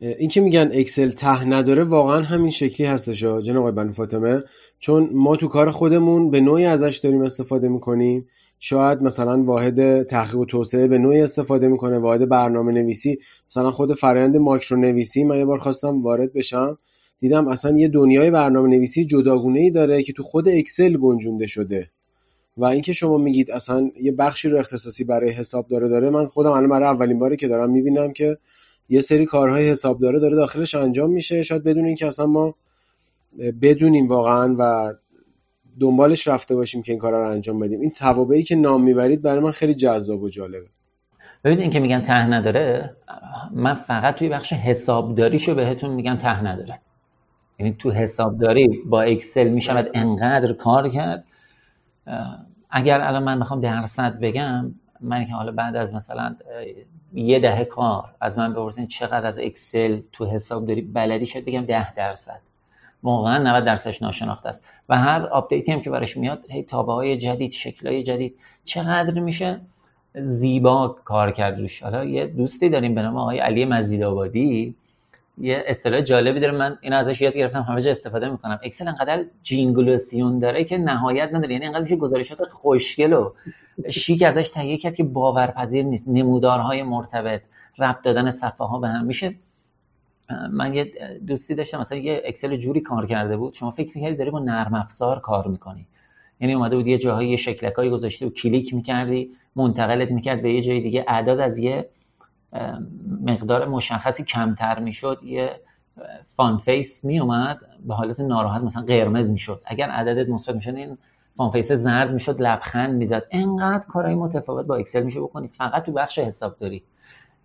این 0.00 0.28
که 0.28 0.40
میگن 0.40 0.68
اکسل 0.72 1.10
ته 1.10 1.44
نداره 1.44 1.84
واقعا 1.84 2.20
همین 2.20 2.50
شکلی 2.50 2.86
هستش 2.86 3.20
جناب 3.20 3.56
آقای 3.56 3.72
بنی 3.72 3.92
فاطمه. 3.92 4.42
چون 4.78 5.10
ما 5.12 5.36
تو 5.36 5.48
کار 5.48 5.70
خودمون 5.70 6.30
به 6.30 6.40
نوعی 6.40 6.64
ازش 6.64 6.96
داریم 6.96 7.22
استفاده 7.22 7.68
می‌کنیم. 7.68 8.26
شاید 8.58 9.02
مثلا 9.02 9.42
واحد 9.42 10.02
تحقیق 10.02 10.36
و 10.36 10.44
توسعه 10.44 10.88
به 10.88 10.98
نوعی 10.98 11.20
استفاده 11.20 11.68
می‌کنه 11.68 11.98
واحد 11.98 12.28
برنامه 12.28 12.72
نویسی 12.72 13.18
مثلا 13.50 13.70
خود 13.70 13.94
فرایند 13.94 14.36
ماکرو 14.36 14.80
نویسی 14.80 15.24
من 15.24 15.38
یه 15.38 15.44
بار 15.44 15.58
خواستم 15.58 16.02
وارد 16.02 16.32
بشم. 16.32 16.78
دیدم 17.18 17.48
اصلا 17.48 17.78
یه 17.78 17.88
دنیای 17.88 18.30
برنامه 18.30 18.68
نویسی 18.68 19.04
جداگونه 19.04 19.60
ای 19.60 19.70
داره 19.70 20.02
که 20.02 20.12
تو 20.12 20.22
خود 20.22 20.48
اکسل 20.48 20.96
گنجونده 20.96 21.46
شده. 21.46 21.90
و 22.56 22.64
اینکه 22.64 22.92
شما 22.92 23.18
میگید 23.18 23.50
اصلا 23.50 23.90
یه 24.00 24.12
بخشی 24.12 24.48
رو 24.48 24.58
اختصاصی 24.58 25.04
برای 25.04 25.30
حساب 25.30 25.68
داره 25.68 25.88
داره. 25.88 26.10
من 26.10 26.26
خودم 26.26 26.50
الان 26.50 26.68
برای 26.68 26.88
اولین 26.88 27.18
باری 27.18 27.36
که 27.36 27.48
دارم 27.48 27.70
می‌بینم 27.70 28.12
که 28.12 28.38
یه 28.88 29.00
سری 29.00 29.26
کارهای 29.26 29.68
حسابداره 29.68 30.18
داره 30.18 30.36
داخلش 30.36 30.74
انجام 30.74 31.10
میشه. 31.10 31.42
شاید 31.42 31.64
بدون 31.64 31.84
اینکه 31.84 32.06
اصلا 32.06 32.26
ما 32.26 32.54
بدونیم 33.62 34.08
واقعا 34.08 34.56
و 34.58 34.92
دنبالش 35.80 36.28
رفته 36.28 36.54
باشیم 36.54 36.82
که 36.82 36.92
این 36.92 36.98
کارا 36.98 37.22
رو 37.22 37.30
انجام 37.30 37.58
بدیم. 37.58 37.80
این 37.80 37.90
توابعی 37.90 38.42
که 38.42 38.56
نام 38.56 38.82
می‌برید 38.82 39.22
برای 39.22 39.40
من 39.40 39.50
خیلی 39.50 39.74
جذاب 39.74 40.22
و 40.22 40.28
جالبه. 40.28 40.66
ببینید 41.44 41.62
این 41.62 41.70
که 41.70 41.80
میگن 41.80 42.02
ته 42.02 42.26
نداره 42.26 42.96
من 43.52 43.74
فقط 43.74 44.14
توی 44.14 44.28
بخش 44.28 44.52
حسابداریشو 44.52 45.54
بهتون 45.54 45.90
میگم 45.90 46.16
ته 46.16 46.44
نداره. 46.44 46.80
یعنی 47.58 47.76
تو 47.78 47.90
حسابداری 47.90 48.68
با 48.86 49.02
اکسل 49.02 49.48
می‌شود 49.48 49.90
انقدر 49.94 50.52
کار 50.52 50.88
کرد 50.88 51.24
اگر 52.70 53.00
الان 53.00 53.22
من 53.22 53.38
می‌خوام 53.38 53.60
درصد 53.60 54.20
بگم 54.20 54.74
من 55.00 55.26
که 55.26 55.32
حالا 55.32 55.52
بعد 55.52 55.76
از 55.76 55.94
مثلا 55.94 56.36
یه 57.12 57.38
دهه 57.38 57.64
کار 57.64 58.14
از 58.20 58.38
من 58.38 58.52
بپرسین 58.52 58.86
چقدر 58.86 59.26
از 59.26 59.38
اکسل 59.38 60.00
تو 60.12 60.26
حسابداری 60.26 60.82
بلدی؟ 60.82 61.26
شاید 61.26 61.44
بگم 61.44 61.60
ده 61.60 61.94
درصد. 61.94 62.40
واقعا 63.02 63.38
90 63.38 63.64
درصدش 63.64 64.02
ناشناخته 64.02 64.48
است. 64.48 64.64
و 64.88 64.98
هر 64.98 65.26
آپدیتی 65.26 65.72
هم 65.72 65.80
که 65.80 65.90
برش 65.90 66.16
میاد 66.16 66.44
هی 66.50 66.62
تابع 66.62 66.92
های 66.92 67.18
جدید 67.18 67.52
شکل 67.52 67.88
های 67.88 68.02
جدید. 68.02 68.34
چقدر 68.64 69.20
میشه؟ 69.20 69.60
زیبا 70.14 70.88
کار 71.04 71.32
کرد 71.32 71.58
روش. 71.58 71.82
حالا 71.82 72.04
یه 72.04 72.26
دوستی 72.26 72.68
داریم 72.68 72.94
به 72.94 73.02
نام 73.02 73.16
آقای 73.16 73.38
علی 73.38 73.64
مزید 73.64 74.02
آبادی. 74.02 74.74
یه 75.38 75.64
اصطلاح 75.66 76.00
جالبی 76.00 76.40
داره. 76.40 76.52
من 76.52 76.78
این 76.80 76.92
ازش 76.92 77.20
یاد 77.20 77.34
گرفتم. 77.34 77.62
همه 77.62 77.80
جا 77.80 77.90
استفاده 77.90 78.30
می‌کنم. 78.30 78.60
اکسل 78.62 78.88
انقدر 78.88 79.24
جینگلوسیون 79.42 80.38
داره 80.38 80.64
که 80.64 80.78
نهایت 80.78 81.28
نداره. 81.32 81.52
یعنی 81.52 81.66
انقدر 81.66 81.82
میشه 81.82 81.96
گزارشات 81.96 82.44
خوشگل 82.44 83.12
و 83.12 83.32
شیک 83.90 84.22
ازش 84.22 84.48
تهیه 84.48 84.76
کرد 84.76 84.94
که 84.94 85.04
باورپذیر 85.04 85.84
نیست. 85.84 86.08
نمودارهای 86.08 86.82
مرتبط 86.82 87.42
ربط 87.78 88.02
دادن 88.02 88.30
صفحه 88.30 88.66
ها 88.66 88.78
به 88.78 88.88
هم. 88.88 89.04
میشه؟ 89.04 89.34
من 90.50 90.74
یه 90.74 90.92
دوستی 91.26 91.54
داشتم. 91.54 91.80
مثلا 91.80 91.98
یه 91.98 92.22
اکسل 92.24 92.56
جوری 92.56 92.80
کار 92.80 93.06
کرده 93.06 93.36
بود. 93.36 93.54
شما 93.54 93.70
فکر 93.70 93.92
می‌کردی 93.94 94.16
داری 94.16 94.30
با 94.30 94.38
نرم 94.38 94.74
افزار 94.74 95.20
کار 95.20 95.48
می‌کنی. 95.48 95.86
یعنی 96.40 96.54
اومده 96.54 96.76
بود 96.76 96.86
یه 96.86 96.98
جاهایی 96.98 97.38
شکلکایی 97.38 97.90
گذاشته 97.90 98.26
و 98.26 98.30
کلیک 98.30 98.74
می‌کردی. 98.74 99.30
منتقلت 99.56 100.10
می‌کرد 100.10 100.42
به 100.42 100.52
یه 100.52 100.62
جای 100.62 100.80
دیگه. 100.80 101.04
اعداد 101.08 101.40
از 101.40 101.58
یه 101.58 101.88
مقدار 103.20 103.68
مشخصی 103.68 104.24
کمتر 104.24 104.78
می‌شد 104.78 105.20
یه 105.22 105.60
fun 106.24 106.58
face 106.58 107.04
می 107.04 107.18
اومد 107.20 107.58
به 107.86 107.94
حالت 107.94 108.20
ناراحت 108.20 108.62
مثلا 108.62 108.82
قرمز 108.82 109.30
می‌شد. 109.30 109.62
اگر 109.64 109.88
عددت 109.88 110.28
مثبت 110.28 110.54
می‌شد 110.54 110.74
این 110.74 110.98
fun 111.36 111.50
face 111.50 111.72
زرد 111.72 112.12
می‌شد 112.12 112.42
لبخند 112.42 112.94
می‌زد. 112.94 113.22
انقدر 113.30 113.86
کارهای 113.86 114.14
متفاوت 114.14 114.66
با 114.66 114.76
اکسل 114.76 115.02
میشه 115.02 115.20
بکنی. 115.20 115.48
فقط 115.48 115.84
تو 115.84 115.92
بخش 115.92 116.18
حسابداری 116.18 116.82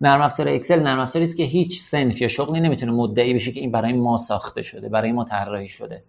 نرم 0.01 0.21
افزار 0.21 0.49
اکسل 0.49 0.79
نرم 0.79 0.99
افزاری 0.99 1.25
است 1.25 1.37
که 1.37 1.43
هیچ 1.43 1.81
صنف 1.81 2.21
یا 2.21 2.27
شغلی 2.27 2.59
نمی‌تونه 2.59 2.91
مدعی 2.91 3.33
بشه 3.33 3.51
که 3.51 3.59
این 3.59 3.71
برای 3.71 3.93
ما 3.93 4.17
ساخته 4.17 4.61
شده 4.61 4.89
برای 4.89 5.11
ما 5.11 5.23
طراحی 5.23 5.67
شده. 5.67 6.03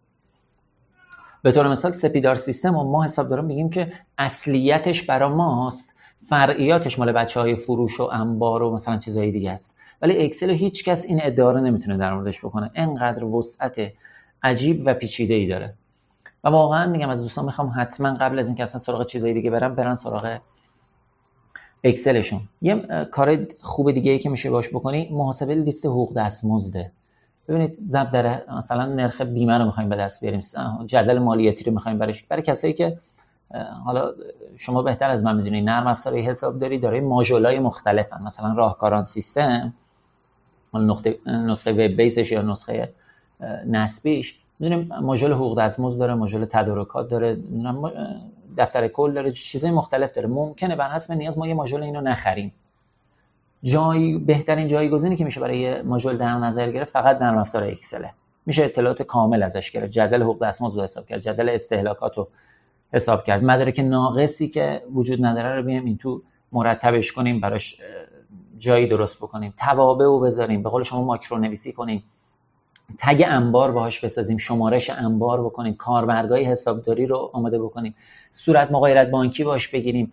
به 1.43 1.53
طور 1.53 1.69
مثال 1.69 1.93
سپیدار 1.93 2.35
سیستم 2.35 2.77
و 2.77 2.85
ما 2.85 3.05
حسابدارا 3.05 3.43
میگیم 3.43 3.71
که 3.71 3.93
اصلیتش 4.19 5.03
برای 5.03 5.33
ماست. 5.33 5.96
فرعیاتش 6.23 6.99
مال 6.99 7.13
بچه 7.13 7.41
های 7.41 7.57
فروش 7.57 8.01
و 8.01 8.03
انبار 8.03 8.63
و 8.63 8.75
مثلا 8.75 8.99
چیزهای 8.99 9.31
دیگه 9.31 9.51
است. 9.51 9.77
ولی 10.03 10.25
اکسل 10.25 10.51
هیچ 10.51 10.85
کس 10.85 11.05
این 11.05 11.21
ادعا 11.23 11.51
رو 11.51 11.61
نمی‌تونه 11.61 11.97
در 11.97 12.15
موردش 12.15 12.45
بکنه. 12.45 12.71
انقدر 12.75 13.25
وسعت 13.25 13.93
عجیب 14.43 14.83
و 14.85 14.95
پیچیده 14.95 15.35
ای 15.35 15.47
داره. 15.47 15.75
و 16.45 16.49
واقعا 16.49 16.87
میگم 16.87 17.09
از 17.09 17.23
دوستان 17.23 17.45
می‌خوام 17.45 17.73
حتما 17.77 18.15
قبل 18.15 18.39
از 18.39 18.47
اینکه 18.47 18.63
اصلا 18.63 18.81
سراغ 18.81 19.07
چیزهای 19.07 19.35
دیگه 19.35 19.51
برم 19.51 19.75
برن 19.75 19.95
سراغ 19.95 20.39
اکسلشون. 21.85 22.41
یه 22.63 22.87
کار 23.11 23.47
خوب 23.61 23.93
دیگه 23.93 24.13
ای 24.13 24.19
که 24.19 24.29
میشه 24.31 24.51
باش 24.51 24.69
بکنی 24.69 25.09
محاسبه 25.13 25.55
لیست 25.55 25.87
حقوق 25.87 26.15
دستمزده. 26.15 26.93
ببینید 27.49 27.77
ضبط 27.81 28.11
داره 28.11 28.45
مثلا 28.59 28.87
نرخ 28.87 29.21
بیمه 29.21 29.59
رو 29.59 29.65
می‌خوایم 29.65 29.89
به 29.89 29.97
دست 29.97 30.21
بیاریم 30.21 30.41
جدول 30.87 31.19
مالیاتی 31.19 31.65
رو 31.65 31.73
می‌خوایم 31.73 31.99
برش. 31.99 32.23
برای 32.23 32.43
کسایی 32.43 32.73
که 32.73 32.99
حالا 33.85 34.13
شما 34.57 34.83
بهتر 34.83 35.11
از 35.11 35.25
من 35.25 35.37
می‌دونید 35.37 35.65
نرم 35.65 35.87
افزار 35.87 36.17
حساب 36.17 36.59
داری 36.59 36.79
داره 36.79 37.01
ماژولای 37.01 37.59
مختلفن. 37.59 38.23
مثلا 38.23 38.55
راهکاران 38.55 39.03
سیستم 39.03 39.75
نسخه 40.75 41.19
نسخه 41.27 41.73
وب 41.73 41.97
بیسش 41.97 42.33
یا 42.33 42.43
نسخه 42.43 42.93
نسبیش. 43.67 44.39
می‌دونیم 44.59 44.89
ماژول 45.01 45.33
حقوق 45.33 45.61
دستمزد 45.61 45.99
داره 45.99 46.15
ماژول 46.15 46.45
تدارکات 46.45 47.09
داره 47.09 47.39
دفتر 48.57 48.89
کل 48.89 49.13
داره 49.13 49.33
چیزای 49.33 49.71
مختلف 49.71 50.13
داره. 50.13 50.29
ممکنه 50.29 50.77
بر 50.77 50.89
حسب 50.89 51.15
نیاز 51.15 51.39
ما 51.39 51.47
یه 51.47 51.55
ماژول 51.55 51.83
اینو 51.83 52.01
نخریم. 52.01 52.53
جای 53.63 54.19
بهترین 54.19 54.69
جایگزینی 54.69 55.17
که 55.17 55.25
میشه 55.25 55.41
برای 55.41 55.83
ماژول 55.83 56.17
در 56.17 56.35
نظر 56.35 56.71
گرفت 56.71 56.93
فقط 56.93 57.23
نرم 57.23 57.39
افزار 57.39 57.65
اکسله 57.65 58.11
میشه 58.47 58.65
اطلاعات 58.65 59.03
کامل 59.03 59.43
ازش 59.43 59.71
گرفت. 59.71 59.93
جدول 59.93 60.23
حقوق 60.23 60.45
دستمزد 60.45 60.77
رو 60.77 60.83
حساب 60.83 61.07
کرد. 61.07 61.21
جدول 61.21 61.49
استهلاکات 61.49 62.19
رو 62.19 62.29
حساب 62.93 63.25
کرد. 63.25 63.45
مدارک 63.45 63.81
ناقصی 63.81 64.49
که 64.49 64.83
وجود 64.95 65.25
نداره 65.25 65.57
رو 65.57 65.63
بیایم 65.63 65.85
این 65.85 65.97
تو 65.97 66.23
مرتبش 66.53 67.13
کنیم 67.13 67.41
براش 67.41 67.81
جایی 68.59 68.87
درست 68.87 69.19
بکنیم. 69.19 69.55
توابع 69.59 70.05
رو 70.05 70.21
بذاریم. 70.21 70.63
به 70.63 70.69
قول 70.69 70.83
شما 70.83 71.05
ماکرو 71.05 71.39
نویسی 71.39 71.73
کنیم. 71.73 72.05
تگ 72.99 73.25
انبار 73.27 73.73
باهاش 73.73 74.05
بسازیم. 74.05 74.39
شمارش 74.39 74.91
انبار 74.91 75.45
بکنیم. 75.45 75.75
کاربرگای 75.75 76.45
حسابداری 76.45 77.07
رو 77.07 77.31
آماده 77.33 77.59
بکنیم. 77.59 77.95
صورت 78.31 78.71
مقایرت 78.71 79.11
بانکی 79.11 79.45
باش 79.45 79.69
بگیریم. 79.69 80.13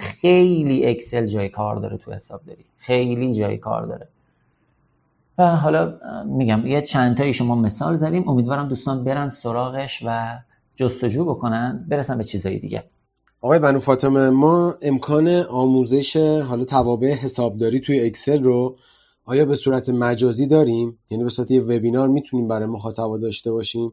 خیلی 0.00 0.86
اکسل 0.86 1.26
جای 1.26 1.48
کار 1.48 1.76
داره 1.76 1.96
تو 1.96 2.12
حسابداری. 2.12 2.64
خیلی 2.78 3.34
جای 3.34 3.58
کار 3.58 3.86
داره. 3.86 4.08
و 5.38 5.56
حالا 5.56 5.94
میگم 6.24 6.66
یه 6.66 6.82
چند 6.82 7.16
تایی 7.16 7.32
شما 7.32 7.54
مثال 7.54 7.94
زدیم. 7.94 8.28
امیدوارم 8.28 8.68
دوستان 8.68 9.04
برن 9.04 9.28
سراغش 9.28 10.02
و 10.06 10.38
جستجو 10.76 11.24
بکنن 11.24 11.86
برسن 11.88 12.18
به 12.18 12.24
چیزایی 12.24 12.58
دیگه. 12.58 12.84
آقای 13.40 13.58
بنو 13.58 13.78
فاطمه 13.78 14.30
ما 14.30 14.74
امکان 14.82 15.28
آموزش 15.28 16.16
حالا 16.16 16.64
توابع 16.64 17.14
حسابداری 17.14 17.80
توی 17.80 18.00
اکسل 18.00 18.42
رو 18.42 18.76
آیا 19.24 19.44
به 19.44 19.54
صورت 19.54 19.88
مجازی 19.88 20.46
داریم؟ 20.46 20.98
یعنی 21.10 21.24
به 21.24 21.30
صورت 21.30 21.50
یه 21.50 21.60
وبینار 21.60 22.08
می‌تونیم 22.08 22.48
برای 22.48 22.66
مخاطبا 22.66 23.18
داشته 23.18 23.52
باشیم؟ 23.52 23.92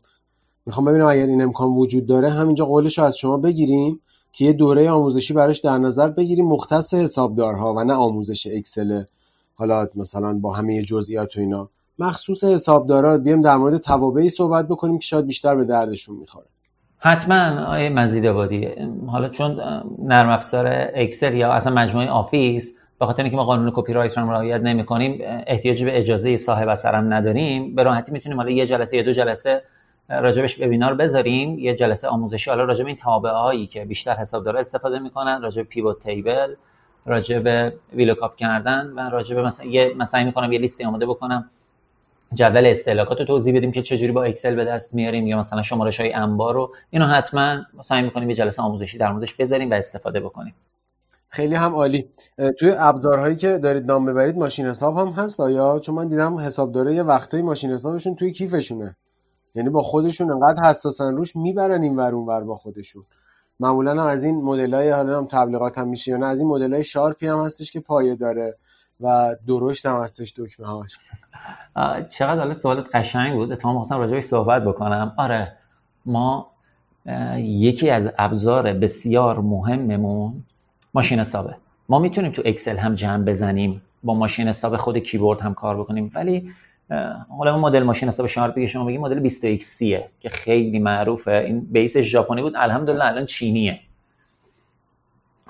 می‌خوام 0.66 0.86
ببینم 0.86 1.06
اگر 1.06 1.26
این 1.26 1.42
امکان 1.42 1.68
وجود 1.70 2.06
داره 2.06 2.30
همینجا 2.30 2.66
قولش 2.66 2.98
رو 2.98 3.04
از 3.04 3.18
شما 3.18 3.38
بگیریم 3.38 4.00
که 4.32 4.46
یه 4.46 4.54
دوره 4.54 4.90
آموزشی 4.90 5.34
براش 5.34 5.60
در 5.60 5.78
نظر 5.78 6.10
بگیریم 6.10 6.46
مختص 6.46 6.94
حسابدارها 6.94 7.74
و 7.74 7.84
نه 7.84 7.94
آموزش 7.94 8.48
اکسل 8.48 9.04
حالا 9.56 9.88
مثلا 9.96 10.34
با 10.34 10.54
همه 10.54 10.82
جزئیات 10.82 11.38
و 11.38 11.40
اینا. 11.40 11.70
مخصوص 12.00 12.44
حسابدارا 12.44 13.18
بیایم 13.18 13.42
در 13.42 13.58
مورد 13.58 13.78
توابعی 13.78 14.30
صحبت 14.30 14.68
بکنیم 14.68 15.00
که 15.00 15.06
شاید 15.06 15.26
بیشتر 15.26 15.56
به 15.56 15.66
دردشون 15.66 16.16
می‌خوره. 16.16 16.46
حتما 17.04 17.66
آقای 17.66 17.90
مزید 17.90 18.26
آبادی 18.26 18.68
حالا 19.08 19.30
چون 19.30 19.62
نرم 20.00 20.30
افزار 20.30 20.66
اکسل 20.94 21.34
یا 21.34 21.52
اصلا 21.54 21.74
مجموعه 21.74 22.10
آفیس 22.10 22.78
به 23.00 23.06
خاطر 23.06 23.24
اینکه 23.24 23.38
ما 23.38 23.44
قانون 23.44 23.72
کپی 23.76 23.94
رایت 23.94 24.18
رو 24.18 24.32
رعایت 24.32 24.62
نمی‌کنیم 24.62 25.20
احتیاجی 25.48 25.86
به 25.86 25.98
اجازه 25.98 26.38
صاحب 26.38 26.68
اثرم 26.68 27.14
نداریم 27.14 27.76
به 27.76 27.84
راحتی 27.84 28.12
می‌تونیم 28.12 28.38
حالا 28.38 28.50
یه 28.50 28.66
جلسه 28.66 28.98
یا 28.98 29.04
دو 29.04 29.12
جلسه 29.14 29.62
راجبش 30.10 30.62
وبینار 30.62 30.94
بذاریم 30.94 31.60
یه 31.60 31.76
جلسه 31.76 32.08
آموزشی 32.08 32.50
حالا 32.50 32.64
راجب 32.64 32.86
این 32.88 32.96
تابع 32.96 33.34
هایی 33.34 33.68
که 33.68 33.86
بیشتر 33.86 34.14
حسابدارا 34.14 34.60
استفاده 34.60 35.00
می‌کنن 35.00 35.42
راجب 35.42 35.64
pivot 35.64 36.00
table 36.00 36.56
راجب 37.06 37.74
VLOOKUP 37.94 38.36
کردن 38.36 38.94
و 38.96 39.00
راجب 39.00 39.40
مثلا 39.40 39.66
یه 39.66 39.94
مثلا 39.98 40.24
می‌کنم 40.24 40.52
یه 40.52 40.60
لیستی 40.60 40.84
آماده 40.84 41.06
بکنم. 41.06 41.50
جدول 42.34 42.66
استهلاکات 42.66 43.20
رو 43.20 43.26
توضیح 43.26 43.58
بدیم 43.58 43.72
که 43.72 43.82
چجوری 43.82 44.12
با 44.12 44.24
اکسل 44.24 44.56
به 44.56 44.66
دست 44.66 44.94
میاریم 44.94 45.28
یا 45.28 45.40
مثلا 45.40 45.62
شمارش 45.62 46.00
های 46.00 46.14
انبار 46.14 46.54
رو. 46.54 46.74
اینو 46.90 47.06
حتما 47.06 47.58
سعی 47.84 48.02
می‌کنیم 48.02 48.30
یه 48.30 48.36
جلسه 48.36 48.62
آموزشی 48.62 48.98
در 48.98 49.12
موردش 49.12 49.36
بذاریم 49.36 49.72
و 49.72 49.74
استفاده 49.74 50.20
بکنیم. 50.20 50.56
خیلی 51.30 51.56
هم 51.56 51.76
عالی. 51.76 52.10
توی 52.60 52.74
ابزارهایی 52.78 53.36
که 53.36 53.58
دارید 53.58 53.86
نام 53.86 54.06
ببرید 54.06 54.38
ماشین 54.38 54.68
حساب 54.68 54.98
هم 54.98 55.08
هست 55.08 55.40
آیا 55.40 55.80
چون 55.80 55.96
من 55.96 56.08
دیدم 56.08 56.38
حسابدارا 56.38 56.96
یه 56.96 57.04
وقتایی 57.04 57.44
ماشین 57.44 57.72
حسابشون 57.72 58.16
توی 58.16 58.32
کیفشونه. 58.32 58.96
یعنی 59.56 59.70
با 59.70 59.82
خودشون 59.82 60.32
انقدر 60.32 60.70
حساسن 60.70 61.18
روش 61.18 61.36
می‌برن 61.36 61.84
این 61.84 61.96
ور 61.96 62.06
اون 62.06 62.16
ور 62.16 62.44
با 62.44 62.56
خودشون. 62.56 63.04
معمولا 63.60 63.92
هم 63.92 64.08
از 64.08 64.24
این 64.24 64.42
مدل 64.42 64.74
های 64.74 64.90
حالا 64.90 65.18
هم 65.18 65.26
تبلیغات 65.26 65.78
هم 65.78 65.88
میشه 65.88 66.12
یا 66.12 66.18
نه 66.18 66.26
از 66.26 66.40
این 66.40 66.50
مدل 66.50 66.74
های 66.74 66.84
شارپی 66.84 67.28
هم 67.28 67.46
هستش 67.46 67.72
که 67.72 67.80
پایه 67.80 68.16
داره. 68.16 68.58
و 69.02 69.36
درشت 69.48 69.86
هم 69.86 69.96
هستش 69.96 70.34
دکمه 70.38 70.68
هاش. 70.68 70.98
چقدر 72.10 72.40
حالا 72.40 72.54
سوالت 72.54 72.96
قشنگ 72.96 73.34
بود؟ 73.34 73.52
اتفاقا 73.52 73.76
خواستم 73.76 73.98
راجعش 73.98 74.24
صحبت 74.24 74.64
بکنم. 74.64 75.14
آره 75.18 75.54
ما 76.06 76.52
یکی 77.38 77.90
از 77.90 78.12
ابزار 78.18 78.74
بسیار 78.74 79.40
مهممون 79.40 80.44
ماشین 80.94 81.20
حسابه. 81.20 81.56
ما 81.90 82.00
می‌تونیم 82.00 82.32
تو 82.32 82.42
اکسل 82.46 82.78
هم 82.78 82.96
جمع 82.96 83.24
بزنیم 83.24 83.82
با 84.04 84.14
ماشین 84.14 84.48
حساب 84.48 84.78
خود 84.78 84.98
کیبورد 84.98 85.42
هم 85.42 85.54
کار 85.54 85.80
بکنیم. 85.80 86.12
ولی 86.16 86.52
حالا 87.38 87.58
مدل 87.58 87.84
ماشین 87.84 88.08
حساب 88.08 88.28
شارپی 88.28 88.62
که 88.62 88.68
شما 88.68 88.86
بگید 88.86 89.00
مدل 89.00 89.20
20 89.20 89.46
که 90.20 90.30
خیلی 90.30 90.80
معروفه. 90.80 91.32
این 91.32 91.60
base 91.60 91.98
ژاپنی 91.98 92.42
بود. 92.42 92.56
الحمدلله 92.56 93.06
الان 93.06 93.26
چینیه. 93.26 93.80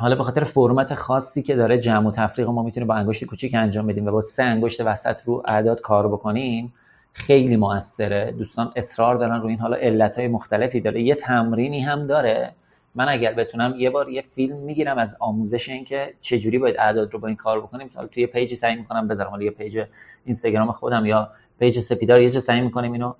حالا 0.01 0.15
به 0.15 0.23
خاطر 0.23 0.43
فرمت 0.43 0.93
خاصی 0.93 1.41
که 1.41 1.55
داره 1.55 1.77
جمع 1.77 2.07
و 2.07 2.11
تفریق 2.11 2.47
ما 2.47 2.63
می‌تونیم 2.63 2.87
با 2.87 2.95
انگشت 2.95 3.25
کوچیک 3.25 3.55
انجام 3.55 3.87
بدیم 3.87 4.07
و 4.07 4.11
با 4.11 4.21
سه 4.21 4.43
انگشت 4.43 4.81
وسط 4.81 5.21
رو 5.25 5.43
اعداد 5.45 5.81
کار 5.81 6.07
بکنیم 6.07 6.73
خیلی 7.13 7.57
موثره. 7.57 8.33
دوستان 8.37 8.71
اصرار 8.75 9.15
دارن 9.15 9.41
رو 9.41 9.47
این. 9.47 9.59
حالا 9.59 9.77
علت 9.77 10.17
های 10.17 10.27
مختلفی 10.27 10.81
داره. 10.81 11.01
یه 11.01 11.15
تمرینی 11.15 11.81
هم 11.81 12.07
داره. 12.07 12.51
من 12.95 13.09
اگر 13.09 13.33
بتونم 13.33 13.73
یه 13.77 13.89
بار 13.89 14.09
یه 14.09 14.21
فیلم 14.21 14.57
می‌گیرم 14.57 14.97
از 14.97 15.17
آموزش 15.19 15.69
این 15.69 15.85
که 15.85 16.13
چجوری 16.21 16.57
باید 16.57 16.75
اعداد 16.79 17.13
رو 17.13 17.19
با 17.19 17.27
این 17.27 17.37
کار 17.37 17.61
بکنیم. 17.61 17.87
مثلا 17.87 18.07
توی 18.07 18.25
page 18.25 18.49
ی 18.49 18.55
سعی 18.55 18.75
می‌کنم 18.75 19.07
بذارم. 19.07 19.29
حالا 19.29 19.43
یه 19.43 19.51
page 19.51 19.83
اینستاگرام 20.25 20.71
خودم 20.71 21.05
یا 21.05 21.29
پیج 21.59 21.79
سپیدار 21.79 22.21
یه 22.21 22.29
جا 22.29 22.39
سعی 22.39 22.61
می‌کنیم 22.61 22.91
اینو 22.91 23.13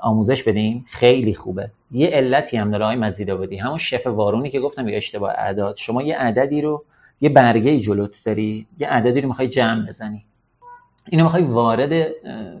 آموزش 0.00 0.42
بدیم؟ 0.42 0.86
خیلی 0.88 1.34
خوبه. 1.34 1.70
یه 1.90 2.08
علتی 2.08 2.56
هم 2.56 2.70
داره 2.70 2.84
های 2.84 2.96
مزید 2.96 3.30
آبادی 3.30 3.56
همون 3.56 3.78
شف 3.78 4.06
وارونی 4.06 4.50
که 4.50 4.60
گفتم 4.60 4.88
یه 4.88 4.96
اشتباه 4.96 5.30
اعداد. 5.30 5.76
شما 5.76 6.02
یه 6.02 6.16
عددی 6.16 6.62
رو 6.62 6.84
یه 7.20 7.28
برگه 7.28 7.78
جلوت 7.78 8.24
داری 8.24 8.66
یه 8.78 8.88
عددی 8.88 9.20
رو 9.20 9.28
می‌خوای 9.28 9.48
جمع 9.48 9.86
بزنی. 9.86 10.24
اینو 11.08 11.24
می‌خوای 11.24 11.42
وارد 11.42 12.06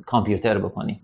کامپیوتر 0.06 0.58
بکنی. 0.58 1.00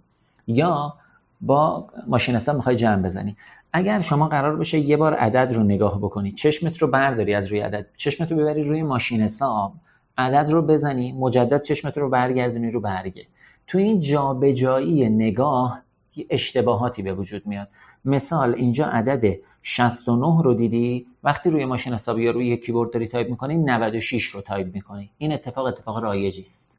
یا 0.46 0.94
با 1.40 1.88
ماشین 2.06 2.36
حساب 2.36 2.56
می‌خوای 2.56 2.76
جمع 2.76 3.02
بزنی. 3.02 3.36
اگر 3.72 4.00
شما 4.00 4.28
قرار 4.28 4.56
باشه 4.56 4.78
یه 4.78 4.96
بار 4.96 5.14
عدد 5.14 5.52
رو 5.54 5.62
نگاه 5.62 5.98
بکنی 5.98 6.32
چشمت 6.32 6.78
رو 6.78 6.88
برداری 6.88 7.34
از 7.34 7.46
روی 7.46 7.60
عدد 7.60 7.86
چشمت 7.96 8.32
رو 8.32 8.38
ببری 8.38 8.64
روی 8.64 8.82
ماشین 8.82 9.22
حساب 9.22 9.72
عدد 10.18 10.50
رو 10.50 10.62
بزنی 10.62 11.12
مجدد 11.12 11.62
چشمت 11.62 11.98
رو 11.98 12.08
برگردونی 12.08 12.70
رو 12.70 12.80
برگه. 12.80 13.26
تو 13.66 13.78
این 13.78 14.00
جابجایی 14.00 15.10
نگاه 15.10 15.82
اشتباهاتی 16.30 17.02
به 17.02 17.14
وجود 17.14 17.46
میاد. 17.46 17.68
مثال 18.04 18.54
اینجا 18.54 18.86
عدد 18.86 19.36
69 19.62 20.42
رو 20.42 20.54
دیدی؟ 20.54 21.06
وقتی 21.24 21.50
روی 21.50 21.64
ماشین 21.64 21.94
حسابی 21.94 22.22
یا 22.22 22.30
روی 22.30 22.56
کیبورد 22.56 22.90
داری 22.90 23.08
تایپ 23.08 23.30
می‌کنی 23.30 23.56
96 23.56 24.24
رو 24.24 24.40
تایپ 24.40 24.74
می‌کنی. 24.74 25.10
این 25.18 25.32
اتفاق 25.32 25.66
اتفاق 25.66 25.98
رایجی 25.98 26.42
است. 26.42 26.78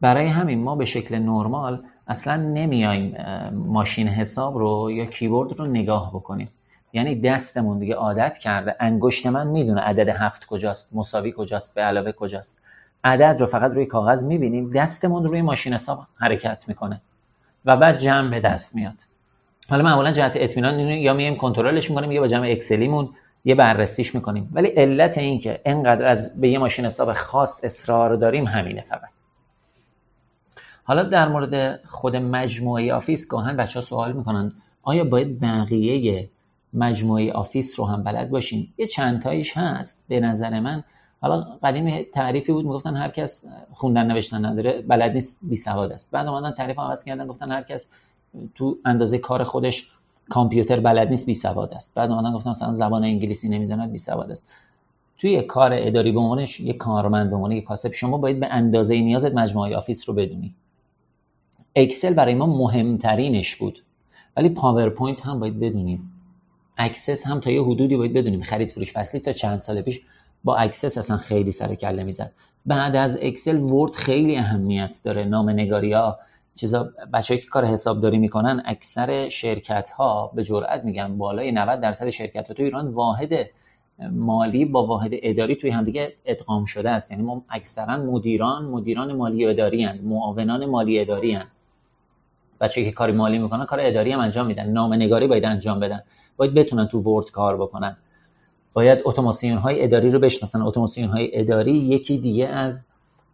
برای 0.00 0.26
همین 0.26 0.62
ما 0.62 0.76
به 0.76 0.84
شکل 0.84 1.18
نرمال 1.18 1.82
اصلا 2.06 2.36
نمیایم 2.36 3.16
ماشین 3.52 4.08
حساب 4.08 4.58
رو 4.58 4.90
یا 4.94 5.04
کیبورد 5.04 5.58
رو 5.58 5.66
نگاه 5.66 6.10
بکنیم. 6.10 6.48
یعنی 6.92 7.20
دستمون 7.20 7.78
دیگه 7.78 7.94
عادت 7.94 8.38
کرده. 8.38 8.76
انگشت 8.80 9.26
من 9.26 9.46
می‌دونه 9.46 9.80
عدد 9.80 10.08
هفت 10.08 10.46
کجاست 10.46 10.96
مساوی 10.96 11.34
کجاست 11.36 11.74
به 11.74 11.80
علاوه 11.80 12.12
کجاست. 12.12 12.62
عدد 13.04 13.36
رو 13.40 13.46
فقط 13.46 13.72
روی 13.72 13.86
کاغذ 13.86 14.24
می‌بینیم. 14.24 14.70
دستمون 14.70 15.24
روی 15.24 15.42
ماشین 15.42 15.74
حساب 15.74 16.06
حرکت 16.18 16.64
می‌کنه. 16.68 17.00
و 17.68 17.76
بعد 17.76 17.98
جمع 17.98 18.30
به 18.30 18.40
دست 18.40 18.76
میاد. 18.76 18.94
حالا 19.70 19.84
معمولا 19.84 20.12
جهت 20.12 20.32
اطمینان 20.36 20.78
یا 20.78 21.14
میایم 21.14 21.36
کنترلش 21.36 21.90
می‌کنیم 21.90 22.12
یا 22.12 22.20
با 22.20 22.26
جمع 22.26 22.48
اکسلیمون 22.48 23.08
یه 23.44 23.54
بررسیش 23.54 24.14
می‌کنیم. 24.14 24.50
ولی 24.52 24.68
علت 24.68 25.18
این 25.18 25.40
که 25.40 25.60
انقدر 25.64 26.06
از 26.06 26.40
به 26.40 26.48
یه 26.48 26.58
ماشین 26.58 26.84
حساب 26.84 27.12
خاص 27.12 27.64
اصرار 27.64 28.16
داریم 28.16 28.46
همینه 28.46 28.84
فقط. 28.88 29.08
حالا 30.84 31.02
در 31.02 31.28
مورد 31.28 31.80
خود 31.86 32.16
مجموعه 32.16 32.92
آفیس 32.92 33.28
گاهن 33.28 33.56
بچه 33.56 33.80
ها 33.80 33.84
سوال 33.86 34.12
می‌کنن 34.12 34.52
آیا 34.82 35.04
باید 35.04 35.40
بقیه 35.40 36.30
مجموعه 36.72 37.32
آفیس 37.32 37.80
رو 37.80 37.86
هم 37.86 38.02
بلد 38.02 38.30
باشیم؟ 38.30 38.74
یه 38.78 38.86
چند 38.86 39.22
تایش 39.22 39.56
هست 39.56 40.04
به 40.08 40.20
نظر 40.20 40.60
من. 40.60 40.84
حالا 41.20 41.58
قدیم 41.62 42.06
تعریفی 42.14 42.52
بود 42.52 42.64
می‌گفتن 42.64 42.96
هر 42.96 43.08
کس 43.08 43.44
خوندن 43.72 44.06
نوشتن 44.06 44.44
نداره 44.44 44.82
بلد 44.88 45.12
نیست 45.12 45.40
بی 45.42 45.56
سواد 45.56 45.92
است. 45.92 46.10
بعد 46.10 46.26
اومدن 46.26 46.50
تعریف 46.50 46.78
عوض 46.78 47.04
کردن 47.04 47.26
گفتن 47.26 47.50
هر 47.50 47.62
کس 47.62 47.88
تو 48.54 48.78
اندازه 48.84 49.18
کار 49.18 49.44
خودش 49.44 49.90
کامپیوتر 50.28 50.80
بلد 50.80 51.08
نیست 51.08 51.26
بی 51.26 51.34
سواد 51.34 51.74
است. 51.74 51.94
بعد 51.94 52.10
اومدن 52.10 52.32
گفتن 52.32 52.50
مثلا 52.50 52.72
زبان 52.72 53.04
انگلیسی 53.04 53.48
نمی‌دونه 53.48 53.86
بی 53.86 53.98
سواد 53.98 54.30
است. 54.30 54.48
توی 55.18 55.42
کار 55.42 55.70
اداری 55.74 56.12
به 56.12 56.20
عنوان 56.20 56.40
یک 56.40 56.76
کارمند 56.76 57.30
به 57.30 57.36
عنوان 57.36 57.52
یک 57.52 57.64
کاسب 57.64 57.92
شما 57.92 58.18
باید 58.18 58.40
به 58.40 58.46
اندازه 58.46 59.00
نیازت 59.00 59.34
مجموعه 59.34 59.76
آفیس 59.76 60.08
رو 60.08 60.14
بدونی. 60.14 60.54
اکسل 61.76 62.14
برای 62.14 62.34
ما 62.34 62.46
مهمترینش 62.46 63.56
بود. 63.56 63.82
ولی 64.36 64.48
پاورپوینت 64.48 65.26
هم 65.26 65.40
باید 65.40 65.60
بدونیم. 65.60 66.12
اکسس 66.76 67.26
هم 67.26 67.40
تا 67.40 67.50
یه 67.50 67.62
حدودی 67.62 67.96
باید 67.96 68.12
بدونیم. 68.12 68.42
خرید 68.42 68.70
فروش 68.70 68.92
فصلی 68.92 69.20
تا 69.20 69.32
چند 69.32 69.58
سال 69.58 69.82
پیش 69.82 70.00
با 70.44 70.56
اکسس 70.56 70.98
اصلا 70.98 71.16
خیلی 71.16 71.52
سر 71.52 71.74
کله 71.74 72.04
می‌زد. 72.04 72.32
بعد 72.66 72.96
از 72.96 73.18
اکسل 73.22 73.60
ورد 73.60 73.94
خیلی 73.94 74.36
اهمیت 74.36 75.00
داره. 75.04 75.24
نامه 75.24 75.50
نگاری 75.50 75.92
ها 75.92 76.18
چیزا 76.54 76.90
بچه‌ای 77.12 77.40
که 77.40 77.46
کار 77.46 77.64
حسابداری 77.64 78.18
می‌کنن 78.18 78.62
اکثر 78.64 79.28
شرکت 79.28 79.90
ها 79.90 80.30
به 80.34 80.44
جرئت 80.44 80.84
میگن 80.84 81.18
بالای 81.18 81.52
90 81.52 81.80
درصد 81.80 82.10
شرکت 82.10 82.48
ها 82.48 82.54
تو 82.54 82.62
ایران 82.62 82.88
واحد 82.88 83.46
مالی 84.12 84.64
با 84.64 84.86
واحد 84.86 85.10
اداری 85.12 85.56
توی 85.56 85.70
همدیگه 85.70 86.12
ادغام 86.24 86.64
شده 86.64 86.90
است. 86.90 87.10
یعنی 87.10 87.22
ما 87.22 87.42
اکثرا 87.50 87.96
مدیران 87.96 88.64
مدیران 88.64 89.12
مالی 89.12 89.46
اداری 89.46 89.84
هن. 89.84 89.98
معاونان 90.02 90.66
مالی 90.66 91.00
اداری 91.00 91.32
هن. 91.32 91.46
بچه 92.60 92.84
که 92.84 92.92
کاری 92.92 93.12
مالی 93.12 93.38
می‌کنن 93.38 93.64
کار 93.64 93.78
اداری 93.82 94.12
هم 94.12 94.20
انجام 94.20 94.46
میدن. 94.46 94.68
نام 94.70 94.94
نگاری 94.94 95.26
باید 95.26 95.44
انجام 95.44 95.80
بدن. 95.80 96.00
باید 96.36 96.54
بتونن 96.54 96.86
تو 96.86 96.98
ورد 96.98 97.30
کار 97.30 97.56
بکنن. 97.56 97.96
باید 98.72 98.98
اتوماسیون 99.04 99.58
های 99.58 99.84
اداری 99.84 100.10
رو 100.10 100.18
بشناسن. 100.18 100.62
اتوماسیون 100.62 101.08
های 101.08 101.30
اداری 101.32 101.72
یکی 101.72 102.18
دیگه 102.18 102.46
از 102.46 102.86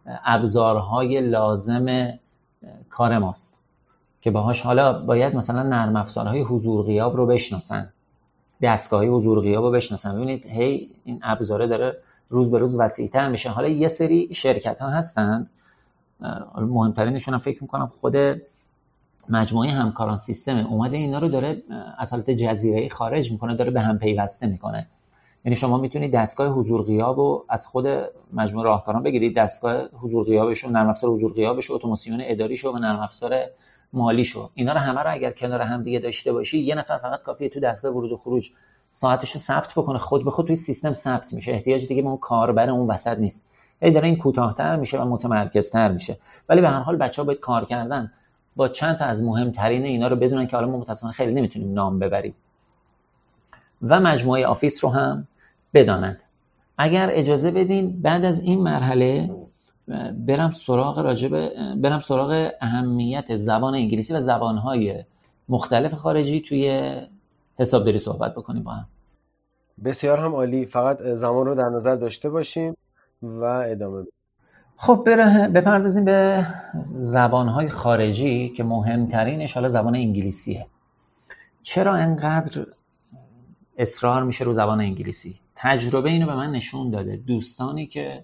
ابزارهای 0.05 1.21
لازم 1.21 2.13
کار 2.89 3.17
ماست 3.17 3.61
که 4.21 4.31
باهاش 4.31 4.61
حالا 4.61 5.05
باید 5.05 5.35
مثلا 5.35 5.63
نرم 5.63 5.95
افزارهای 5.95 6.41
حضور 6.41 6.85
غیاب 6.85 7.17
رو 7.17 7.25
بشناسن. 7.25 7.93
دستگاه 8.61 8.99
های 8.99 9.09
حضور 9.09 9.41
غیاب 9.41 9.63
رو 9.63 9.71
بشناسن. 9.71 10.15
ببینید 10.15 10.45
هی 10.45 10.89
این 11.05 11.19
ابزاره 11.23 11.67
داره 11.67 11.97
روز 12.29 12.51
به 12.51 12.57
روز 12.57 12.79
وسیعتر 12.79 13.29
میشه. 13.29 13.49
حالا 13.49 13.67
یه 13.67 13.87
سری 13.87 14.33
شرکت 14.33 14.81
ها 14.81 14.89
هستند 14.89 15.49
مهمترینشون 16.57 17.33
هم 17.33 17.39
فکر 17.39 17.63
می‌کنم 17.63 17.87
خود 17.87 18.15
مجموعه 19.29 19.71
همکاران 19.71 20.17
سیستم 20.17 20.57
اومده 20.57 20.97
اینا 20.97 21.19
رو 21.19 21.27
داره 21.27 21.63
از 21.97 22.11
حالت 22.11 22.31
جزیره 22.31 22.89
خارج 22.89 23.31
می‌کنه 23.31 23.55
داره 23.55 23.71
به 23.71 23.81
هم 23.81 23.99
پیوسته 23.99 24.47
می‌کنه. 24.47 24.87
یعنی 25.45 25.55
شما 25.55 25.77
می‌تونید 25.77 26.13
دستگاه 26.13 26.47
حضور 26.47 26.83
غیاب 26.83 27.17
رو 27.17 27.45
از 27.49 27.67
خود 27.67 27.87
مجموعه 28.33 28.65
راهکاران 28.65 29.03
بگیرید 29.03 29.37
دستگاه 29.37 29.83
حضور 30.01 30.25
غیابش 30.25 30.63
و 30.63 30.69
نرم 30.69 30.89
افزار 30.89 31.11
حضور 31.11 31.33
غیابش 31.33 31.71
اتوماسیون 31.71 32.19
اداریش 32.23 32.65
و 32.65 32.71
نرم 32.71 32.99
افزار 32.99 33.43
مالیشو 33.93 34.49
اینا 34.53 34.73
رو 34.73 34.79
همه 34.79 35.01
رو 35.01 35.13
اگر 35.13 35.31
کنار 35.31 35.61
هم 35.61 35.83
دیگه 35.83 35.99
داشته 35.99 36.33
باشی 36.33 36.59
یه 36.59 36.75
نفر 36.75 36.97
فقط 36.97 37.21
کافیه 37.21 37.49
تو 37.49 37.59
دستگاه 37.59 37.91
ورود 37.91 38.11
و 38.11 38.17
خروج 38.17 38.49
ساعتش 38.89 39.31
رو 39.31 39.39
ثبت 39.39 39.73
بکنه. 39.73 39.97
خود 39.97 40.25
به 40.25 40.31
خود 40.31 40.47
توی 40.47 40.55
سیستم 40.55 40.93
ثبت 40.93 41.33
میشه. 41.33 41.51
احتیاج 41.51 41.87
دیگه 41.87 42.01
به 42.01 42.07
اون 42.07 42.17
کاربر 42.17 42.69
اون 42.69 42.87
وسط 42.87 43.17
نیست. 43.17 43.47
هی 43.81 43.91
داره 43.91 44.07
این 44.07 44.17
کوتاهتر 44.17 44.75
میشه 44.75 45.01
و 45.01 45.05
متمرکزتر 45.05 45.91
میشه. 45.91 46.17
ولی 46.49 46.61
به 46.61 46.69
هر 46.69 46.79
حال 46.79 46.97
بچه 46.97 47.23
باید 47.23 47.39
کار 47.39 47.65
کردن. 47.65 48.11
با 48.55 48.67
چند 48.67 48.95
تا 48.95 49.05
از 49.05 49.23
مهمترین 49.23 49.83
اینا 49.83 50.07
رو 50.07 50.15
بدونن 50.15 50.47
که 50.47 50.55
حالا 50.55 50.67
ما 50.67 50.77
متاسفانه 50.77 51.13
خیلی 51.13 51.33
نمی‌تونیم 51.33 51.73
نام 51.73 51.99
ببریم. 51.99 52.35
و 53.81 53.99
مجموعه 53.99 54.45
آفیس 54.47 54.83
رو 54.83 54.89
هم 54.89 55.27
بدانند. 55.75 56.19
اگر 56.77 57.09
اجازه 57.11 57.51
بدین 57.51 58.01
بعد 58.01 58.25
از 58.25 58.41
این 58.41 58.59
مرحله 58.63 59.35
برم 60.27 60.49
سراغ 60.51 60.99
راجب 60.99 61.49
برم 61.75 61.99
سراغ 61.99 62.51
اهمیت 62.61 63.35
زبان 63.35 63.73
انگلیسی 63.75 64.13
و 64.13 64.19
زبانهای 64.19 65.03
مختلف 65.49 65.93
خارجی 65.93 66.41
توی 66.41 66.91
حسابداری 67.59 67.99
صحبت 67.99 68.35
بکنیم 68.35 68.63
با 68.63 68.71
هم. 68.71 68.85
بسیار 69.85 70.19
هم 70.19 70.35
عالی. 70.35 70.65
فقط 70.65 71.01
زمان 71.01 71.45
رو 71.45 71.55
در 71.55 71.69
نظر 71.69 71.95
داشته 71.95 72.29
باشیم 72.29 72.77
و 73.21 73.43
ادامه 73.43 74.01
بدیم. 74.01 74.11
خب 74.77 75.03
بپردازیم 75.53 76.05
به 76.05 76.45
زبانهای 76.85 77.69
خارجی 77.69 78.49
که 78.49 78.63
مهمترینش 78.63 79.53
حالا 79.53 79.67
زبان 79.67 79.95
انگلیسیه. 79.95 80.67
چرا 81.63 81.95
انقدر 81.95 82.65
اصرار 83.77 84.23
میشه 84.23 84.45
رو 84.45 84.53
زبان 84.53 84.81
انگلیسی؟ 84.81 85.39
تجربه 85.65 86.09
اینو 86.09 86.25
به 86.25 86.35
من 86.35 86.51
نشون 86.51 86.89
داده. 86.89 87.17
دوستانی 87.17 87.87
که 87.87 88.23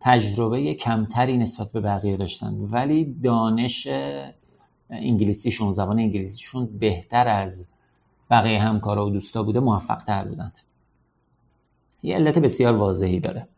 تجربه 0.00 0.74
کمتری 0.74 1.38
نسبت 1.38 1.72
به 1.72 1.80
بقیه 1.80 2.16
داشتن 2.16 2.54
ولی 2.54 3.04
دانش 3.22 3.88
انگلیسیشون 4.90 5.72
زبان 5.72 5.98
انگلیسیشون 5.98 6.78
بهتر 6.78 7.28
از 7.28 7.66
بقیه 8.30 8.62
همکارا 8.62 9.06
و 9.06 9.10
دوستا 9.10 9.42
بوده 9.42 9.60
موفق 9.60 9.96
تر 9.96 10.24
بودند. 10.24 10.58
یه 12.02 12.14
علت 12.14 12.38
بسیار 12.38 12.76
واضحی 12.76 13.20
داره. 13.20 13.48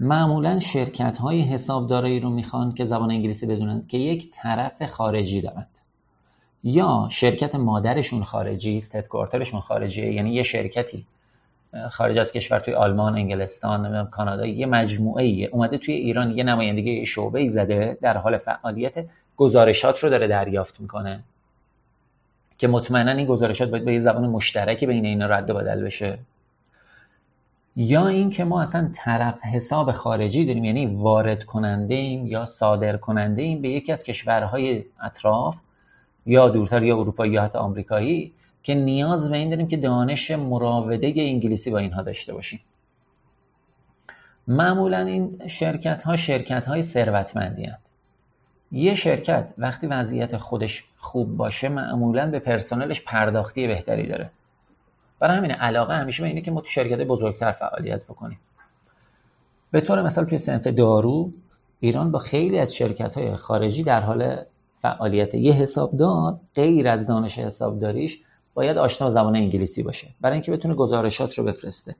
معمولا 0.00 0.58
شرکت 0.58 1.18
های 1.18 1.40
حسابدارایی 1.40 2.20
رو 2.20 2.30
می‌خوان 2.30 2.74
که 2.74 2.84
زبان 2.84 3.10
انگلیسی 3.10 3.46
بدونند 3.46 3.86
که 3.86 3.98
یک 3.98 4.30
طرف 4.30 4.86
خارجی 4.86 5.40
دارند. 5.40 5.78
یا 6.62 7.08
شرکت 7.10 7.54
مادرشون 7.54 8.24
خارجی 8.24 8.76
است 8.76 8.96
هدکوارترشون 8.96 9.60
خارجیه 9.60 10.12
یعنی 10.12 10.34
یه 10.34 10.42
شرکتی. 10.42 11.06
خارج 11.90 12.18
از 12.18 12.32
کشور 12.32 12.58
توی 12.58 12.74
آلمان 12.74 13.14
انگلستان 13.14 14.06
کانادا 14.06 14.46
یه 14.46 14.66
مجموعه 14.66 15.24
ایه. 15.24 15.48
اومده 15.52 15.78
توی 15.78 15.94
ایران 15.94 16.30
یه 16.30 16.44
نمایندگی 16.44 17.06
شعبه 17.06 17.40
ای 17.40 17.48
زده 17.48 17.98
در 18.02 18.16
حال 18.16 18.38
فعالیت 18.38 18.94
گزارشات 19.36 20.04
رو 20.04 20.10
داره 20.10 20.26
دریافت 20.26 20.80
می‌کنه 20.80 21.20
که 22.58 22.68
مطمئنا 22.68 23.12
این 23.12 23.26
گزارشات 23.26 23.70
باید 23.70 23.84
به 23.84 23.92
یه 23.92 24.00
زبان 24.00 24.26
مشترکی 24.26 24.86
بین 24.86 25.04
اینا 25.04 25.26
رد 25.26 25.50
و 25.50 25.54
بدل 25.54 25.84
بشه 25.84 26.18
یا 27.76 28.08
اینکه 28.08 28.44
ما 28.44 28.62
اصلا 28.62 28.90
طرف 28.94 29.44
حساب 29.44 29.92
خارجی 29.92 30.46
داریم 30.46 30.64
یعنی 30.64 30.86
وارد 30.86 31.44
کننده 31.44 31.94
ایم 31.94 32.26
یا 32.26 32.46
صادر 32.46 32.96
کننده 32.96 33.42
ایم 33.42 33.62
به 33.62 33.68
یکی 33.68 33.92
از 33.92 34.04
کشورهای 34.04 34.84
اطراف 35.02 35.56
یا 36.26 36.48
دورتر 36.48 36.82
یا 36.82 36.98
اروپایی 36.98 37.32
یا 37.32 37.42
حتی 37.42 37.58
آمریکایی 37.58 38.32
که 38.68 38.74
نیاز 38.74 39.30
به 39.30 39.36
این 39.36 39.50
داریم 39.50 39.68
که 39.68 39.76
دانش 39.76 40.30
مراوده 40.30 41.12
انگلیسی 41.16 41.70
با 41.70 41.78
اینها 41.78 42.02
داشته 42.02 42.34
باشیم. 42.34 42.60
معمولا 44.48 44.98
این 44.98 45.42
شرکت 45.46 46.02
ها 46.02 46.16
شرکت 46.16 46.66
های 46.66 46.82
ثروتمندی 46.82 47.64
هست. 47.64 47.86
یه 48.72 48.94
شرکت 48.94 49.54
وقتی 49.58 49.86
وضعیت 49.86 50.36
خودش 50.36 50.84
خوب 50.96 51.36
باشه 51.36 51.68
معمولا 51.68 52.30
به 52.30 52.38
پرسنلش 52.38 53.02
پرداختی 53.02 53.66
بهتری 53.66 54.06
داره. 54.06 54.30
برای 55.18 55.36
همین 55.36 55.50
علاقه 55.50 55.94
همیشه 55.94 56.22
به 56.22 56.28
اینه 56.28 56.40
که 56.40 56.50
ما 56.50 56.60
تو 56.60 56.66
شرکت 56.66 56.98
بزرگتر 56.98 57.52
فعالیت 57.52 58.04
بکنیم. 58.04 58.38
به 59.70 59.80
طور 59.80 60.02
مثال 60.02 60.24
توی 60.24 60.38
سنف 60.38 60.66
دارو 60.66 61.32
ایران 61.80 62.10
با 62.10 62.18
خیلی 62.18 62.58
از 62.58 62.74
شرکت 62.74 63.18
های 63.18 63.36
خارجی 63.36 63.82
در 63.82 64.00
حال 64.00 64.36
فعالیت. 64.78 65.34
یه 65.34 65.52
حسابدار 65.52 66.40
غیر 66.54 66.88
از 66.88 67.06
دانش 67.06 67.38
حسابداریش 67.38 68.20
باید 68.58 68.78
آشنا 68.78 69.08
زبان 69.08 69.36
انگلیسی 69.36 69.82
باشه 69.82 70.08
برای 70.20 70.34
اینکه 70.34 70.52
بتونه 70.52 70.74
گزارشات 70.74 71.38
رو 71.38 71.44
بفرسته. 71.44 71.94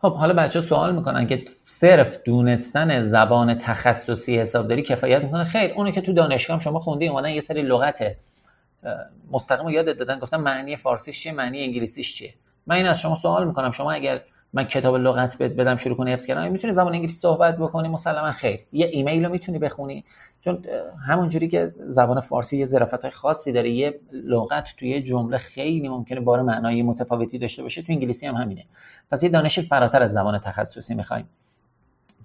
خب 0.00 0.14
حالا 0.14 0.34
بچه 0.34 0.60
سوال 0.60 0.94
می‌کنن 0.94 1.26
که 1.26 1.44
صرف 1.64 2.22
دونستن 2.24 3.00
زبان 3.00 3.54
تخصصی 3.58 4.38
حسابداری 4.38 4.82
کفایت 4.82 5.22
می‌کنه؟ 5.22 5.44
خیر 5.44 5.72
اونو 5.72 5.90
که 5.90 6.00
تو 6.00 6.12
دانشگاه 6.12 6.60
شما 6.60 6.80
خوندی 6.80 7.08
اومدن 7.08 7.30
یه 7.30 7.40
سری 7.40 7.62
لغت 7.62 8.16
مستقیم 9.30 9.68
یادت 9.68 9.98
دادن 9.98 10.18
گفتن 10.18 10.36
معنی 10.36 10.76
فارسیش 10.76 11.22
چیه 11.22 11.32
معنی 11.32 11.62
انگلیسیش 11.62 12.14
چیه؟ 12.14 12.34
من 12.66 12.76
این 12.76 12.86
از 12.86 13.00
شما 13.00 13.14
سوال 13.14 13.46
می‌کنم. 13.46 13.70
شما 13.70 13.92
اگر 13.92 14.20
من 14.52 14.64
کتاب 14.64 14.94
لغت 14.94 15.38
بهت 15.38 15.52
بدم 15.52 15.76
شروع 15.76 15.96
کنی 15.96 16.12
حفظ 16.12 16.26
کردن. 16.26 16.48
می‌تونی 16.48 16.72
زبان 16.72 16.94
انگلیسی 16.94 17.18
صحبت 17.18 17.56
بکنی 17.56 17.88
مسلما 17.88 18.32
خیر. 18.32 18.60
یه 18.72 18.86
ایمیل 18.86 19.24
رو 19.24 19.32
می‌تونی 19.32 19.58
بخونی. 19.58 20.04
چون 20.40 20.64
همونجوری 21.06 21.48
که 21.48 21.74
زبان 21.86 22.20
فارسی 22.20 22.58
یه 22.58 22.64
ظرافت 22.64 23.08
خاصی 23.08 23.52
داره 23.52 23.70
یه 23.70 24.00
لغت 24.12 24.76
توی 24.78 25.02
جمله 25.02 25.38
خیلی 25.38 25.88
ممکنه 25.88 26.20
بار 26.20 26.42
معنای 26.42 26.82
متفاوتی 26.82 27.38
داشته 27.38 27.62
باشه. 27.62 27.82
تو 27.82 27.92
انگلیسی 27.92 28.26
هم 28.26 28.34
همینه. 28.34 28.64
پس 29.10 29.22
یه 29.22 29.28
دانش 29.28 29.58
فراتر 29.58 30.02
از 30.02 30.12
زبان 30.12 30.38
تخصصی 30.38 30.94
می‌خوایم. 30.94 31.28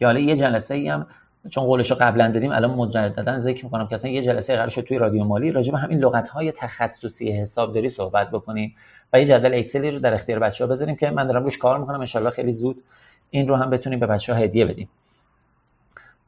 حالا 0.01 0.19
یه 0.19 0.35
جلسه 0.35 0.75
ای 0.75 0.89
هم 0.89 1.07
چون 1.49 1.63
قولشو 1.63 1.95
قبلا 1.95 2.31
دادیم 2.31 2.51
الان 2.51 2.71
مجددا 2.71 3.39
ذکر 3.39 3.65
می‌کنم 3.65 3.87
که 3.87 3.95
اصلا 3.95 4.11
یه 4.11 4.21
جلسه 4.21 4.55
قرار 4.55 4.69
شد 4.69 4.81
توی 4.81 4.97
رادیو 4.97 5.23
مالی 5.23 5.51
راجع 5.51 5.71
به 5.71 5.77
همین 5.77 5.99
لغت 5.99 6.29
های 6.29 6.51
تخصصی 6.51 7.31
حسابداری 7.31 7.89
صحبت 7.89 8.31
بکنیم 8.31 8.75
و 9.13 9.19
یه 9.19 9.25
جدول 9.25 9.53
اکسلی 9.53 9.91
رو 9.91 9.99
در 9.99 10.13
اختیار 10.13 10.39
بچه‌ها 10.39 10.71
بذاریم 10.71 10.95
که 10.95 11.09
من 11.09 11.27
دارم 11.27 11.43
روش 11.43 11.57
کار 11.57 11.79
می‌کنم. 11.79 12.05
ان 12.15 12.29
خیلی 12.29 12.51
زود 12.51 12.83
این 13.29 13.47
رو 13.47 13.55
هم 13.55 13.69
بتونیم 13.69 13.99
به 13.99 14.07
بچه‌ها 14.07 14.39
هدیه 14.39 14.65
بدیم. 14.65 14.89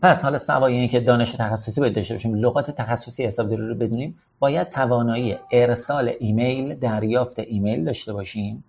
پس 0.02 0.24
حالا 0.24 0.38
سوای 0.38 0.74
اینه 0.74 0.88
که 0.88 1.00
دانش 1.00 1.32
تخصصی 1.32 1.82
باید 1.82 1.96
داشته 1.96 2.14
باشیم. 2.14 2.36
لغات 2.36 2.72
تخصصی 2.72 3.26
حسابداری 3.26 3.68
رو 3.68 3.76
بدونیم 3.76 4.20
باید 4.40 4.70
توانایی 4.70 5.38
ارسال 5.52 6.14
ایمیل 6.20 6.76
دریافت 6.76 7.40
ایمیل 7.40 7.84
داشته 7.84 8.14
باشیم 8.14 8.64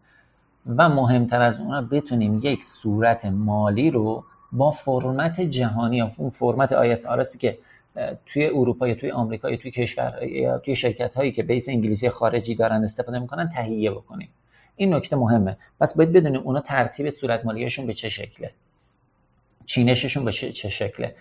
و 0.77 0.89
مهمتر 0.89 1.43
از 1.43 1.61
اون 1.61 1.89
بتونیم 1.89 2.41
یک 2.43 2.65
صورت 2.65 3.25
مالی 3.25 3.91
رو 3.91 4.25
با 4.53 4.71
فرمت 4.71 5.41
جهانی 5.41 5.97
یا 5.97 6.11
اون 6.17 6.31
فرمت 6.31 6.97
IFRS 6.97 7.37
که 7.37 7.59
توی 8.27 8.47
اروپا 8.47 8.89
یا 8.89 8.95
توی 8.95 9.11
آمریکا 9.11 9.51
یا 9.51 9.57
توی 9.57 9.71
کشور 9.71 10.23
یا 10.23 10.59
توی 10.59 10.77
شرکت 10.77 11.15
هایی 11.15 11.33
که 11.33 11.43
بیس 11.43 11.69
انگلیسی 11.69 12.09
خارجی 12.09 12.55
دارن 12.55 12.85
استفاده 12.85 13.19
می‌کنن 13.19 13.49
تهیه 13.49 13.91
بکنیم. 13.91 14.29
این 14.77 14.95
نکته 14.95 15.17
مهمه. 15.17 15.57
پس 15.81 15.97
باید 15.97 16.13
بدونیم 16.13 16.41
اونا 16.41 16.61
ترتیب 16.61 17.11
صورت 17.11 17.45
مالیشون 17.45 17.87
به 17.87 17.93
چه 17.93 18.09
شکله. 18.09 18.51
چینششون 19.67 20.25
به 20.25 20.33
چه 20.33 20.53
شکله. 20.53 21.15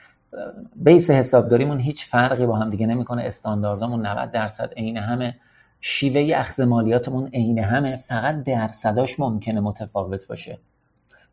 بیس 0.75 1.09
حسابداریمون 1.09 1.79
هیچ 1.79 2.05
فرقی 2.05 2.45
با 2.45 2.55
هم 2.55 2.69
دیگه 2.69 2.87
نمی‌کنه. 2.87 3.23
استانداردامون 3.23 4.05
90 4.05 4.31
درصد 4.31 4.73
عین 4.77 4.97
همه. 4.97 5.35
شیوه 5.81 6.37
اخذ 6.37 6.61
مالیاتمون 6.61 7.29
عین 7.33 7.59
همه. 7.59 7.97
فقط 7.97 8.43
درصداش 8.43 9.19
ممکنه 9.19 9.59
متفاوت 9.59 10.27
باشه. 10.27 10.57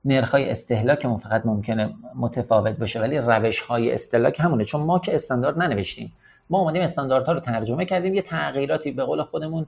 نرخ‌های 0.06 0.50
استهلاکمون 0.50 1.18
فقط 1.18 1.46
ممکنه 1.46 1.94
متفاوت 2.14 2.76
باشه 2.78 3.00
ولی 3.00 3.18
روش‌های 3.18 3.92
استهلاک 3.92 4.40
همونه. 4.40 4.64
چون 4.64 4.80
ما 4.80 4.98
که 4.98 5.14
استاندارد 5.14 5.58
ننوشتیم 5.58 6.12
ما 6.50 6.58
اومدیم 6.58 6.82
استانداردها 6.82 7.32
رو 7.32 7.40
ترجمه 7.40 7.84
کردیم 7.84 8.14
یه 8.14 8.22
تغییراتی 8.22 8.90
به 8.90 9.04
قول 9.04 9.22
خودمون 9.22 9.66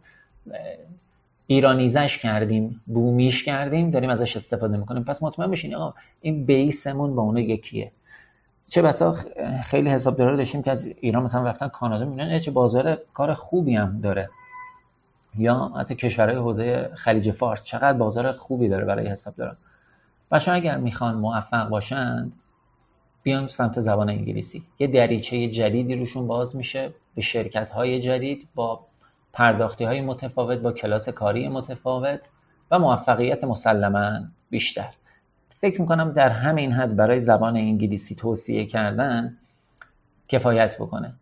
ایرانیزش 1.46 2.18
کردیم 2.18 2.80
بومیش 2.86 3.44
کردیم 3.44 3.90
داریم 3.90 4.10
ازش 4.10 4.36
استفاده 4.36 4.76
می‌کنیم. 4.76 5.04
پس 5.04 5.22
مطمئن 5.22 5.50
بشین 5.50 5.74
آقا 5.74 5.94
این 6.20 6.44
بیسمون 6.44 7.14
با 7.14 7.22
اونه 7.22 7.42
یکیه. 7.42 7.92
چه 8.68 8.82
بسا 8.82 9.14
خیلی 9.64 9.90
حسابدارا 9.90 10.36
داشتیم 10.36 10.62
که 10.62 10.70
از 10.70 10.86
ایران 11.00 11.22
مثلا 11.22 11.42
رفتن 11.42 11.68
کانادا 11.68 12.04
می‌بینن 12.04 12.38
چه 12.38 12.50
بازار 12.50 12.98
کار 13.14 13.34
خوبی 13.34 13.76
هم 13.76 14.00
داره. 14.00 14.30
یا 15.38 15.72
حتی 15.76 15.94
کشورهای 15.94 16.38
حوزه 16.38 16.90
خلیج 16.94 17.30
فارس 17.30 17.62
چقدر 17.62 17.98
بازار 17.98 18.32
خوبی 18.32 18.68
داره 18.68 18.84
برای 18.84 19.06
حسابداران 19.06 19.56
بچه 20.30 20.52
اگر 20.52 20.76
می‌خوان 20.76 21.14
موفق 21.14 21.68
باشند 21.68 22.32
بیان 23.22 23.48
سمت 23.48 23.80
زبان 23.80 24.08
انگلیسی. 24.08 24.62
یه 24.78 24.86
دریچه 24.86 25.48
جدیدی 25.48 25.94
روشون 25.94 26.26
باز 26.26 26.56
میشه 26.56 26.94
به 27.14 27.22
شرکت 27.22 27.70
های 27.70 28.00
جدید 28.00 28.48
با 28.54 28.80
پرداختی 29.32 29.84
های 29.84 30.00
متفاوت 30.00 30.58
با 30.58 30.72
کلاس 30.72 31.08
کاری 31.08 31.48
متفاوت 31.48 32.28
و 32.70 32.78
موفقیت 32.78 33.44
مسلما 33.44 34.20
بیشتر. 34.50 34.94
فکر 35.48 35.80
می‌کنم 35.80 36.12
در 36.12 36.28
همین 36.28 36.72
حد 36.72 36.96
برای 36.96 37.20
زبان 37.20 37.56
انگلیسی 37.56 38.14
توصیه 38.14 38.66
کردن 38.66 39.36
کفایت 40.28 40.76
بکنه. 40.76 41.12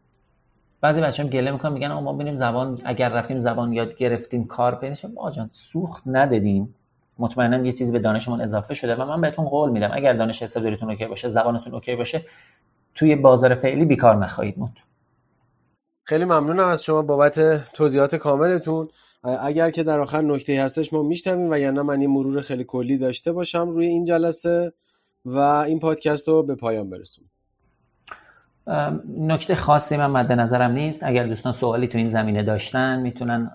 بعضی 0.81 1.01
بچه 1.01 1.23
هم 1.23 1.29
گله 1.29 1.51
می‌کنن 1.51 1.73
میگن 1.73 1.93
ما 1.93 2.13
ببینیم 2.13 2.35
زبان 2.35 2.81
اگر 2.85 3.09
رفتیم 3.09 3.39
زبان 3.39 3.73
یاد 3.73 3.97
گرفتیم 3.97 4.47
کار 4.47 4.75
پیدا 4.75 5.09
ما 5.15 5.31
جان 5.31 5.51
سوخت 5.53 6.03
ندادیم. 6.07 6.75
مطمئنا 7.19 7.67
یه 7.67 7.73
چیزی 7.73 7.93
به 7.93 7.99
دانشمون 7.99 8.41
اضافه 8.41 8.75
شده 8.75 8.95
و 8.95 9.05
من 9.05 9.21
بهتون 9.21 9.45
قول 9.45 9.71
میدم. 9.71 9.91
اگر 9.93 10.13
دانش 10.13 10.43
حسابداریتون 10.43 10.91
OK 10.91 11.07
باشه 11.07 11.29
زبانتون 11.29 11.75
OK 11.75 11.97
باشه 11.97 12.25
توی 12.95 13.17
بازار 13.17 13.55
فعلی 13.55 13.85
بیکار 13.85 14.17
نخواهید 14.17 14.59
موند. 14.59 14.77
خیلی 16.05 16.25
ممنونم 16.25 16.67
از 16.67 16.85
شما 16.85 17.03
بابت 17.03 17.65
توضیحات 17.73 18.17
کاملتون. 18.17 18.89
اگر 19.23 19.71
که 19.71 19.83
در 19.83 20.01
آخر 20.01 20.23
نکته 20.23 20.63
هستش 20.63 20.93
ما 20.93 21.03
میشنویم 21.03 21.51
و 21.51 21.59
یعنی 21.59 21.81
من 21.81 22.03
یه 22.03 22.09
مرور 22.09 22.41
خیلی 22.41 22.65
کلی 22.65 22.99
داشته 22.99 23.33
باشم 23.33 23.69
روی 23.69 23.87
این 23.87 24.05
جلسه 24.05 24.73
و 25.25 25.39
این 25.39 25.81
پادکست 25.81 26.29
رو 26.29 26.43
به 26.43 26.55
پایان 26.55 26.91
برسونم. 26.91 27.29
نکته 29.19 29.55
خاصی 29.55 29.97
من 29.97 30.07
مد 30.07 30.33
نظرم 30.33 30.71
نیست. 30.71 31.03
اگر 31.03 31.27
دوستان 31.27 31.53
سوالی 31.53 31.89
تو 31.89 31.99
این 31.99 32.09
زمینه 32.09 32.43
داشتن 32.43 33.01
می‌تونن 33.01 33.51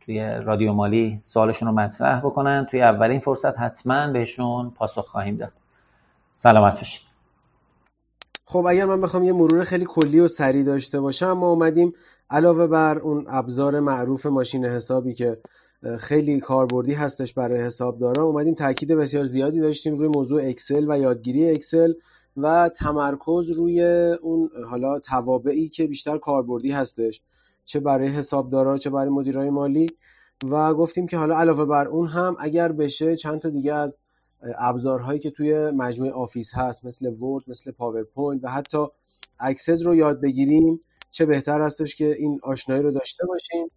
توی 0.00 0.20
رادیو 0.20 0.72
مالی 0.72 1.20
سوالشون 1.22 1.68
رو 1.68 1.74
مطرح 1.74 2.20
بکنن. 2.20 2.66
توی 2.70 2.82
اولین 2.82 3.20
فرصت 3.20 3.58
حتما 3.58 4.12
بهشون 4.12 4.70
پاسخ 4.70 5.06
خواهیم 5.06 5.36
داد. 5.36 5.52
سلامت 6.36 6.76
باشید. 6.76 7.02
خب 8.44 8.66
اگر 8.68 8.84
من 8.84 9.00
بخوام 9.00 9.22
یه 9.22 9.32
مرور 9.32 9.64
خیلی 9.64 9.84
کلی 9.84 10.20
و 10.20 10.28
سریع 10.28 10.64
داشته 10.64 11.00
باشم 11.00 11.32
ما 11.32 11.48
اومدیم 11.48 11.92
علاوه 12.30 12.66
بر 12.66 12.98
اون 12.98 13.24
ابزار 13.28 13.80
معروف 13.80 14.26
ماشین 14.26 14.64
حسابی 14.64 15.14
که 15.14 15.38
خیلی 15.98 16.40
کاربردی 16.40 16.94
هستش 16.94 17.34
برای 17.34 17.60
حسابدارا 17.60 18.22
اومدیم 18.22 18.54
تاکید 18.54 18.92
بسیار 18.92 19.24
زیادی 19.24 19.60
داشتیم 19.60 19.94
روی 19.94 20.08
موضوع 20.08 20.42
اکسل 20.44 20.86
و 20.88 20.98
یادگیری 20.98 21.50
اکسل. 21.50 21.92
و 22.42 22.68
تمرکز 22.68 23.50
روی 23.50 23.82
اون 24.22 24.50
حالا 24.66 24.98
توابعی 24.98 25.68
که 25.68 25.86
بیشتر 25.86 26.18
کاربردی 26.18 26.70
هستش 26.70 27.22
چه 27.64 27.80
برای 27.80 28.08
حسابدارا 28.08 28.78
چه 28.78 28.90
برای 28.90 29.08
مدیرای 29.08 29.50
مالی. 29.50 29.86
و 30.44 30.74
گفتیم 30.74 31.06
که 31.06 31.16
حالا 31.16 31.38
علاوه 31.38 31.64
بر 31.64 31.88
اون 31.88 32.08
هم 32.08 32.36
اگر 32.38 32.72
بشه 32.72 33.16
چند 33.16 33.40
تا 33.40 33.48
دیگه 33.48 33.74
از 33.74 33.98
ابزارهایی 34.58 35.18
که 35.18 35.30
توی 35.30 35.70
مجموعه 35.70 36.12
آفیس 36.12 36.54
هست 36.54 36.84
مثل 36.84 37.06
ورد 37.06 37.44
مثل 37.46 37.70
پاورپوینت 37.70 38.44
و 38.44 38.48
حتی 38.48 38.86
اکسس 39.40 39.86
رو 39.86 39.94
یاد 39.94 40.20
بگیریم 40.20 40.80
چه 41.10 41.26
بهتر 41.26 41.60
هستش 41.60 41.96
که 41.96 42.14
این 42.18 42.40
آشنایی 42.42 42.82
رو 42.82 42.90
داشته 42.90 43.26
باشیم. 43.26 43.70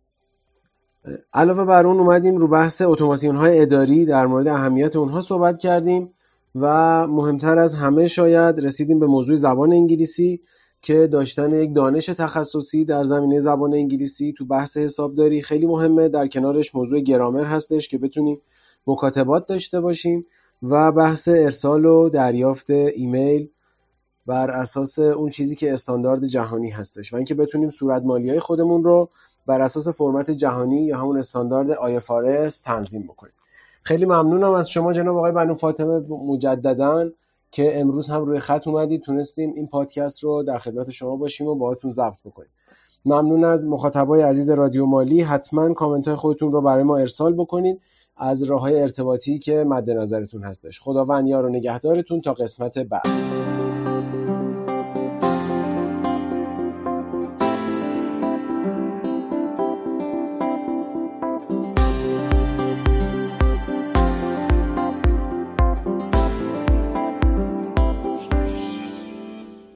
علاوه 1.34 1.66
بر 1.66 1.88
اون 1.88 2.00
اومدیم 2.00 2.38
رو 2.38 2.48
بحث 2.48 2.82
اتوماسیون 2.82 3.36
های 3.36 3.60
اداری 3.62 4.06
در 4.06 4.26
مورد 4.26 4.48
اهمیت 4.48 4.96
اونها 4.96 5.22
صحبت 5.22 5.58
کردیم. 5.58 6.14
و 6.56 7.08
مهمتر 7.08 7.60
از 7.60 7.76
همه 7.76 8.08
شاید 8.08 8.60
رسیدیم 8.60 9.00
به 9.00 9.08
موضوع 9.08 9.36
زبان 9.36 9.74
انگلیسی 9.74 10.42
که 10.82 11.08
داشتن 11.08 11.54
یک 11.54 11.76
دانش 11.76 12.06
تخصصی 12.06 12.86
در 12.86 13.04
زمینه 13.04 13.40
زبان 13.40 13.74
انگلیسی 13.74 14.34
تو 14.38 14.46
بحث 14.46 14.78
حسابداری 14.78 15.42
خیلی 15.42 15.66
مهمه. 15.66 16.10
در 16.10 16.28
کنارش 16.28 16.76
موضوع 16.76 17.00
گرامر 17.00 17.44
هستش 17.44 17.88
که 17.88 17.98
بتونیم 17.98 18.42
مکاتبات 18.88 19.46
داشته 19.48 19.80
باشیم 19.80 20.26
و 20.64 20.92
بحث 20.92 21.28
ارسال 21.28 21.86
و 21.86 22.10
دریافت 22.10 22.70
ایمیل 22.70 23.50
بر 24.26 24.52
اساس 24.52 25.00
اون 25.00 25.30
چیزی 25.30 25.56
که 25.56 25.74
استاندارد 25.74 26.26
جهانی 26.26 26.70
هستش 26.70 27.14
و 27.14 27.16
اینکه 27.16 27.36
بتونیم 27.36 27.70
صورت 27.70 28.04
مالی 28.04 28.30
های 28.30 28.40
خودمون 28.40 28.84
رو 28.84 29.10
بر 29.46 29.62
اساس 29.62 29.88
فرمت 29.88 30.32
جهانی 30.32 30.82
یا 30.82 30.98
همون 30.98 31.18
استاندارد 31.18 31.74
IFRS 31.74 32.56
تنظیم 32.64 33.04
بکنیم. 33.04 33.34
خیلی 33.84 34.06
ممنونم 34.06 34.54
از 34.54 34.70
شما 34.70 34.94
جناب 34.94 35.18
آقای 35.18 35.32
بنو 35.32 35.56
فاطمه 35.56 36.00
مجددا 36.10 37.10
که 37.52 37.80
امروز 37.80 38.10
هم 38.10 38.26
روی 38.26 38.40
خط 38.40 38.68
اومدید. 38.68 39.02
تونستیم 39.02 39.54
این 39.56 39.68
پادکست 39.68 40.24
رو 40.24 40.44
در 40.44 40.58
خدمت 40.58 40.90
شما 40.90 41.16
باشیم 41.16 41.48
و 41.48 41.56
باهاتون 41.56 41.90
ضبط 41.90 42.18
بکنیم. 42.26 42.50
ممنون 43.06 43.44
از 43.44 43.68
مخاطبای 43.68 44.22
عزیز 44.22 44.50
رادیو 44.50 44.86
مالی. 44.86 45.22
حتما 45.22 45.74
کامنت 45.74 46.08
های 46.08 46.18
خودتون 46.18 46.52
رو 46.52 46.62
برای 46.62 46.84
ما 46.84 46.98
ارسال 46.98 47.34
بکنید 47.34 47.82
از 48.18 48.44
راه 48.44 48.62
های 48.62 48.82
ارتباطی 48.82 49.40
که 49.40 49.64
مد 49.64 49.90
نظرتون 49.90 50.44
هستش. 50.44 50.82
خداوند 50.82 51.28
یار 51.28 51.46
و 51.46 51.50
نگهدارتون 51.50 52.22
تا 52.22 52.34
قسمت 52.34 52.78
بعد. 52.78 53.51